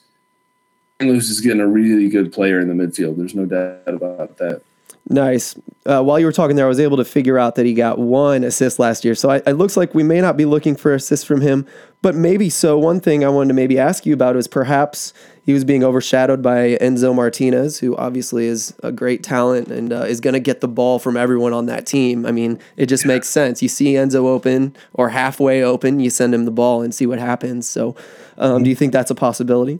Louis 1.00 1.29
is 1.29 1.40
getting 1.40 1.61
a 1.61 1.66
really 1.66 2.09
good 2.09 2.33
player 2.33 2.59
in 2.59 2.68
the 2.68 2.74
midfield. 2.74 3.16
There's 3.16 3.35
no 3.35 3.44
doubt 3.44 3.87
about 3.87 4.38
that. 4.38 4.62
Nice. 5.09 5.55
Uh, 5.85 6.03
while 6.03 6.19
you 6.19 6.27
were 6.27 6.33
talking 6.33 6.57
there, 6.57 6.64
I 6.64 6.69
was 6.69 6.81
able 6.81 6.97
to 6.97 7.05
figure 7.05 7.38
out 7.38 7.55
that 7.55 7.64
he 7.64 7.75
got 7.75 7.99
one 7.99 8.42
assist 8.42 8.81
last 8.81 9.05
year. 9.05 9.14
So 9.14 9.31
I, 9.31 9.37
it 9.47 9.53
looks 9.53 9.77
like 9.77 9.95
we 9.95 10.03
may 10.03 10.21
not 10.21 10.37
be 10.37 10.45
looking 10.45 10.75
for 10.75 10.92
assists 10.95 11.25
from 11.25 11.40
him, 11.40 11.64
but 12.03 12.16
maybe 12.16 12.51
so. 12.51 12.77
One 12.77 12.99
thing 12.99 13.25
I 13.25 13.29
wanted 13.29 13.49
to 13.49 13.55
maybe 13.55 13.79
ask 13.79 14.05
you 14.05 14.12
about 14.12 14.35
is 14.35 14.49
perhaps 14.49 15.14
he 15.45 15.53
was 15.53 15.64
being 15.64 15.85
overshadowed 15.85 16.42
by 16.42 16.77
Enzo 16.81 17.14
Martinez, 17.14 17.79
who 17.79 17.97
obviously 17.97 18.47
is 18.47 18.75
a 18.83 18.90
great 18.90 19.23
talent 19.23 19.69
and 19.69 19.92
uh, 19.92 20.01
is 20.01 20.21
going 20.21 20.35
to 20.35 20.40
get 20.40 20.61
the 20.61 20.66
ball 20.66 20.99
from 20.99 21.16
everyone 21.16 21.53
on 21.53 21.66
that 21.66 21.87
team. 21.87 22.27
I 22.27 22.33
mean, 22.33 22.59
it 22.77 22.87
just 22.87 23.07
makes 23.07 23.29
sense. 23.29 23.62
You 23.62 23.69
see 23.69 23.92
Enzo 23.92 24.25
open 24.25 24.77
or 24.92 25.11
halfway 25.11 25.62
open, 25.62 26.01
you 26.01 26.11
send 26.11 26.35
him 26.35 26.47
the 26.47 26.51
ball 26.51 26.83
and 26.83 26.92
see 26.92 27.07
what 27.07 27.21
happens. 27.21 27.69
So, 27.69 27.95
um, 28.38 28.64
do 28.64 28.71
you 28.71 28.77
think 28.77 28.92
that's 28.92 29.12
a 29.12 29.14
possibility? 29.14 29.79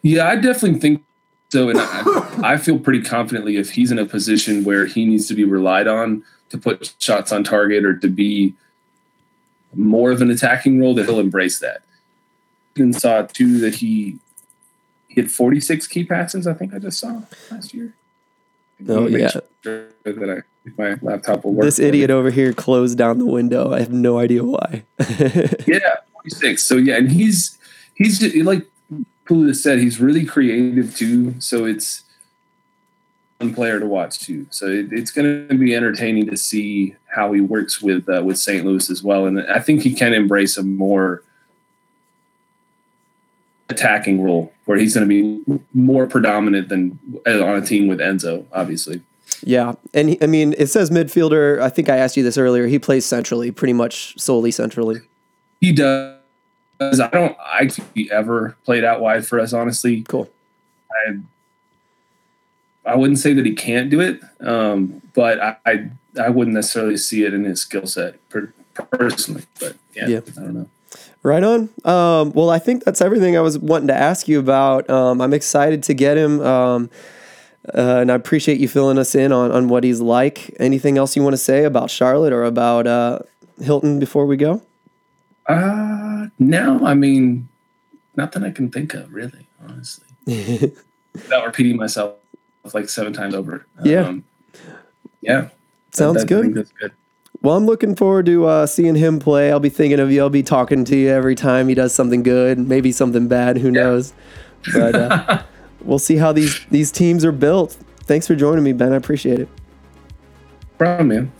Yeah, 0.00 0.28
I 0.28 0.36
definitely 0.36 0.80
think 0.80 1.04
so. 1.52 1.68
And 1.68 1.78
I, 1.78 2.54
I 2.54 2.56
feel 2.56 2.78
pretty 2.78 3.02
confidently 3.02 3.58
if 3.58 3.72
he's 3.72 3.92
in 3.92 3.98
a 3.98 4.06
position 4.06 4.64
where 4.64 4.86
he 4.86 5.04
needs 5.04 5.28
to 5.28 5.34
be 5.34 5.44
relied 5.44 5.86
on 5.86 6.24
to 6.48 6.56
put 6.56 6.94
shots 6.98 7.30
on 7.30 7.44
target 7.44 7.84
or 7.84 7.94
to 7.98 8.08
be 8.08 8.54
more 9.74 10.10
of 10.10 10.22
an 10.22 10.30
attacking 10.30 10.80
role, 10.80 10.94
that 10.94 11.04
he'll 11.04 11.20
embrace 11.20 11.58
that. 11.58 11.82
And 12.74 12.96
saw 12.96 13.20
too 13.24 13.58
that 13.58 13.74
he 13.74 14.18
had 15.14 15.30
46 15.30 15.86
key 15.88 16.04
passes. 16.04 16.46
I 16.46 16.54
think 16.54 16.72
I 16.72 16.78
just 16.78 16.98
saw 16.98 17.20
last 17.50 17.74
year. 17.74 17.92
Oh 18.88 19.06
yeah. 19.06 19.28
sure 19.62 19.88
that 20.04 20.42
I, 20.42 20.68
if 20.68 20.78
my 20.78 20.96
laptop 21.02 21.44
will 21.44 21.52
work. 21.52 21.66
This 21.66 21.78
idiot 21.78 22.10
over 22.10 22.30
here 22.30 22.54
closed 22.54 22.96
down 22.96 23.18
the 23.18 23.26
window. 23.26 23.74
I 23.74 23.80
have 23.80 23.92
no 23.92 24.18
idea 24.18 24.42
why. 24.42 24.84
Yeah, 25.66 25.96
46. 26.14 26.62
So 26.62 26.76
yeah, 26.78 26.96
and 26.96 27.12
he's 27.12 27.58
he's 27.94 28.22
like 28.42 28.66
Pulis 29.26 29.56
said, 29.56 29.78
he's 29.78 30.00
really 30.00 30.24
creative 30.24 30.96
too. 30.96 31.40
So 31.40 31.64
it's 31.64 32.02
one 33.38 33.54
player 33.54 33.80
to 33.80 33.86
watch 33.86 34.18
too. 34.20 34.46
So 34.50 34.66
it, 34.66 34.92
it's 34.92 35.10
going 35.10 35.48
to 35.48 35.54
be 35.54 35.74
entertaining 35.74 36.28
to 36.30 36.36
see 36.36 36.96
how 37.06 37.32
he 37.32 37.40
works 37.40 37.80
with 37.80 38.08
uh, 38.08 38.22
with 38.22 38.38
St. 38.38 38.64
Louis 38.64 38.90
as 38.90 39.02
well. 39.02 39.26
And 39.26 39.40
I 39.40 39.58
think 39.58 39.82
he 39.82 39.94
can 39.94 40.12
embrace 40.12 40.56
a 40.56 40.62
more 40.62 41.22
attacking 43.68 44.22
role 44.22 44.52
where 44.66 44.78
he's 44.78 44.94
going 44.94 45.08
to 45.08 45.42
be 45.44 45.60
more 45.74 46.06
predominant 46.06 46.68
than 46.68 46.98
uh, 47.26 47.44
on 47.44 47.56
a 47.56 47.66
team 47.66 47.88
with 47.88 47.98
Enzo, 47.98 48.44
obviously. 48.52 49.02
Yeah, 49.44 49.74
and 49.92 50.10
he, 50.10 50.22
I 50.22 50.26
mean, 50.26 50.54
it 50.56 50.66
says 50.66 50.90
midfielder. 50.90 51.60
I 51.60 51.68
think 51.68 51.88
I 51.88 51.96
asked 51.96 52.16
you 52.16 52.22
this 52.22 52.38
earlier. 52.38 52.66
He 52.66 52.78
plays 52.78 53.04
centrally, 53.04 53.50
pretty 53.50 53.72
much 53.72 54.18
solely 54.20 54.52
centrally. 54.52 55.00
He 55.60 55.72
does. 55.72 56.11
I 57.00 57.08
don't. 57.08 57.36
I 57.40 57.68
think 57.68 57.88
he 57.94 58.10
ever 58.10 58.56
played 58.64 58.84
out 58.84 59.00
wide 59.00 59.26
for 59.26 59.40
us, 59.40 59.52
honestly. 59.52 60.02
Cool. 60.02 60.30
I 60.90 61.18
I 62.84 62.96
wouldn't 62.96 63.18
say 63.18 63.32
that 63.34 63.46
he 63.46 63.54
can't 63.54 63.90
do 63.90 64.00
it, 64.00 64.20
um, 64.40 65.02
but 65.14 65.40
I, 65.40 65.56
I 65.64 65.90
I 66.20 66.28
wouldn't 66.28 66.54
necessarily 66.54 66.96
see 66.96 67.24
it 67.24 67.32
in 67.32 67.44
his 67.44 67.60
skill 67.60 67.86
set 67.86 68.28
per, 68.28 68.52
personally. 68.90 69.44
But 69.60 69.76
yeah, 69.94 70.08
Yeah. 70.08 70.20
I 70.36 70.40
don't 70.40 70.54
know. 70.54 70.68
Right 71.22 71.44
on. 71.44 71.68
Um, 71.84 72.32
well, 72.32 72.50
I 72.50 72.58
think 72.58 72.84
that's 72.84 73.00
everything 73.00 73.36
I 73.36 73.40
was 73.40 73.56
wanting 73.56 73.86
to 73.88 73.94
ask 73.94 74.26
you 74.26 74.40
about. 74.40 74.90
Um, 74.90 75.20
I'm 75.20 75.32
excited 75.32 75.84
to 75.84 75.94
get 75.94 76.16
him, 76.18 76.40
um, 76.40 76.90
uh, 77.72 77.98
and 78.00 78.10
I 78.10 78.16
appreciate 78.16 78.58
you 78.58 78.66
filling 78.66 78.98
us 78.98 79.14
in 79.14 79.30
on, 79.30 79.52
on 79.52 79.68
what 79.68 79.84
he's 79.84 80.00
like. 80.00 80.52
Anything 80.58 80.98
else 80.98 81.14
you 81.14 81.22
want 81.22 81.34
to 81.34 81.38
say 81.38 81.62
about 81.62 81.90
Charlotte 81.90 82.32
or 82.32 82.42
about 82.42 82.88
uh, 82.88 83.20
Hilton 83.60 84.00
before 84.00 84.26
we 84.26 84.36
go? 84.36 84.62
Uh 85.46 86.26
no, 86.38 86.84
I 86.84 86.94
mean, 86.94 87.48
nothing 88.16 88.42
I 88.44 88.50
can 88.50 88.70
think 88.70 88.94
of 88.94 89.12
really, 89.12 89.46
honestly. 89.66 90.06
Without 91.14 91.44
repeating 91.46 91.76
myself 91.76 92.14
like 92.72 92.88
seven 92.88 93.12
times 93.12 93.34
over. 93.34 93.66
Yeah. 93.84 94.02
Um, 94.06 94.24
yeah. 95.20 95.48
Sounds 95.92 96.24
That- 96.24 96.36
I 96.36 96.42
good. 96.42 96.54
that's 96.54 96.72
good. 96.72 96.92
Well, 97.42 97.56
I'm 97.56 97.66
looking 97.66 97.96
forward 97.96 98.26
to 98.26 98.46
uh, 98.46 98.66
seeing 98.66 98.94
him 98.94 99.18
play. 99.18 99.50
I'll 99.50 99.58
be 99.58 99.68
thinking 99.68 99.98
of 99.98 100.12
you. 100.12 100.20
I'll 100.20 100.30
be 100.30 100.44
talking 100.44 100.84
to 100.84 100.96
you 100.96 101.08
every 101.08 101.34
time 101.34 101.66
he 101.66 101.74
does 101.74 101.92
something 101.92 102.22
good, 102.22 102.56
maybe 102.56 102.92
something 102.92 103.26
bad. 103.26 103.58
Who 103.58 103.72
knows? 103.72 104.12
But 104.72 104.94
uh, 104.94 105.42
we'll 105.80 105.98
see 105.98 106.16
how 106.16 106.30
these 106.30 106.64
these 106.70 106.92
teams 106.92 107.24
are 107.24 107.32
built. 107.32 107.76
Thanks 108.04 108.28
for 108.28 108.36
joining 108.36 108.62
me, 108.62 108.72
Ben. 108.72 108.92
I 108.92 108.96
appreciate 108.96 109.40
it. 109.40 109.48
Problem, 110.78 111.08
man. 111.08 111.32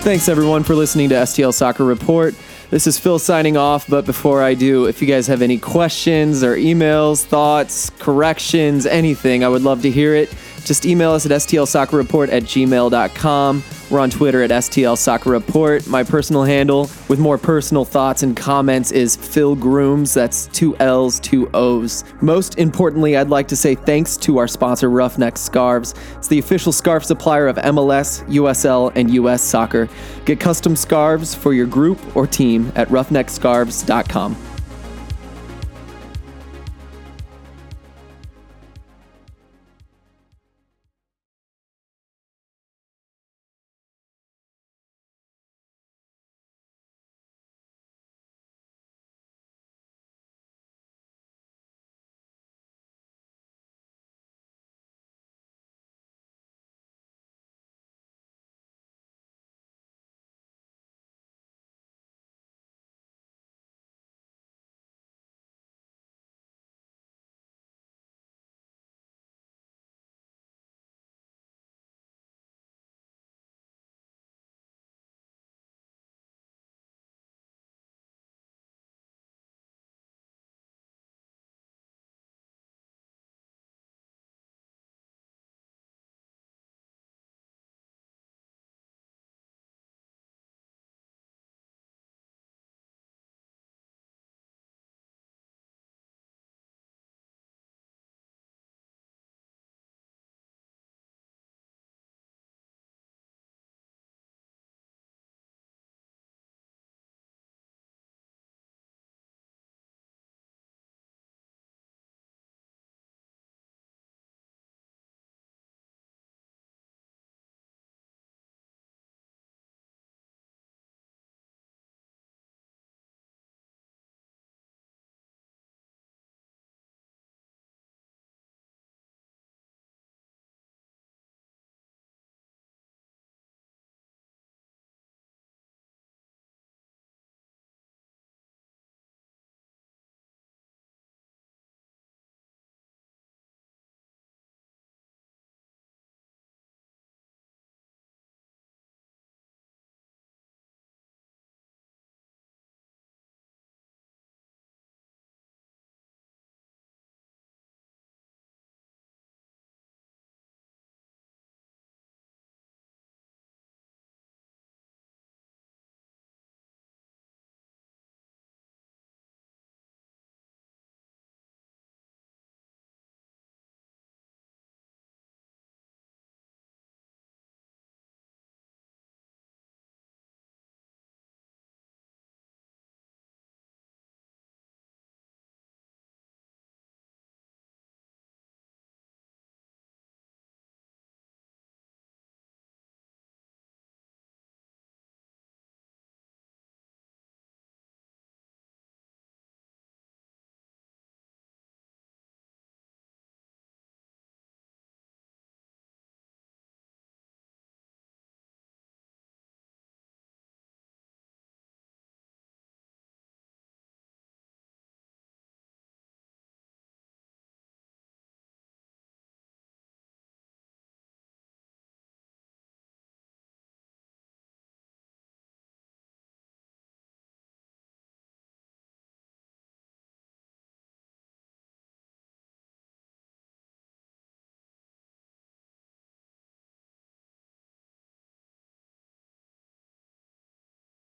Thanks 0.00 0.30
everyone 0.30 0.62
for 0.62 0.74
listening 0.74 1.10
to 1.10 1.14
STL 1.14 1.52
Soccer 1.52 1.84
Report. 1.84 2.34
This 2.70 2.86
is 2.86 2.98
Phil 2.98 3.18
signing 3.18 3.58
off, 3.58 3.86
but 3.86 4.06
before 4.06 4.42
I 4.42 4.54
do, 4.54 4.86
if 4.86 5.02
you 5.02 5.06
guys 5.06 5.26
have 5.26 5.42
any 5.42 5.58
questions 5.58 6.42
or 6.42 6.56
emails, 6.56 7.22
thoughts, 7.22 7.90
corrections, 7.98 8.86
anything, 8.86 9.44
I 9.44 9.48
would 9.48 9.60
love 9.60 9.82
to 9.82 9.90
hear 9.90 10.14
it. 10.14 10.34
Just 10.64 10.86
email 10.86 11.10
us 11.10 11.26
at 11.26 11.32
stlsoccerreport 11.32 12.32
at 12.32 12.44
gmail.com. 12.44 13.62
We're 13.90 13.98
on 13.98 14.08
Twitter 14.08 14.44
at 14.44 14.50
STL 14.50 14.96
Soccer 14.96 15.30
Report. 15.30 15.84
My 15.88 16.04
personal 16.04 16.44
handle 16.44 16.88
with 17.08 17.18
more 17.18 17.36
personal 17.36 17.84
thoughts 17.84 18.22
and 18.22 18.36
comments 18.36 18.92
is 18.92 19.16
Phil 19.16 19.56
Grooms. 19.56 20.14
That's 20.14 20.46
two 20.48 20.76
L's, 20.76 21.18
two 21.18 21.50
O's. 21.54 22.04
Most 22.20 22.56
importantly, 22.56 23.16
I'd 23.16 23.30
like 23.30 23.48
to 23.48 23.56
say 23.56 23.74
thanks 23.74 24.16
to 24.18 24.38
our 24.38 24.46
sponsor, 24.46 24.90
Roughneck 24.90 25.36
Scarves. 25.36 25.94
It's 26.16 26.28
the 26.28 26.38
official 26.38 26.70
scarf 26.70 27.04
supplier 27.04 27.48
of 27.48 27.56
MLS, 27.56 28.22
USL, 28.28 28.92
and 28.94 29.10
US 29.10 29.42
Soccer. 29.42 29.88
Get 30.24 30.38
custom 30.38 30.76
scarves 30.76 31.34
for 31.34 31.52
your 31.52 31.66
group 31.66 31.98
or 32.16 32.28
team 32.28 32.70
at 32.76 32.88
roughneckscarves.com. 32.88 34.49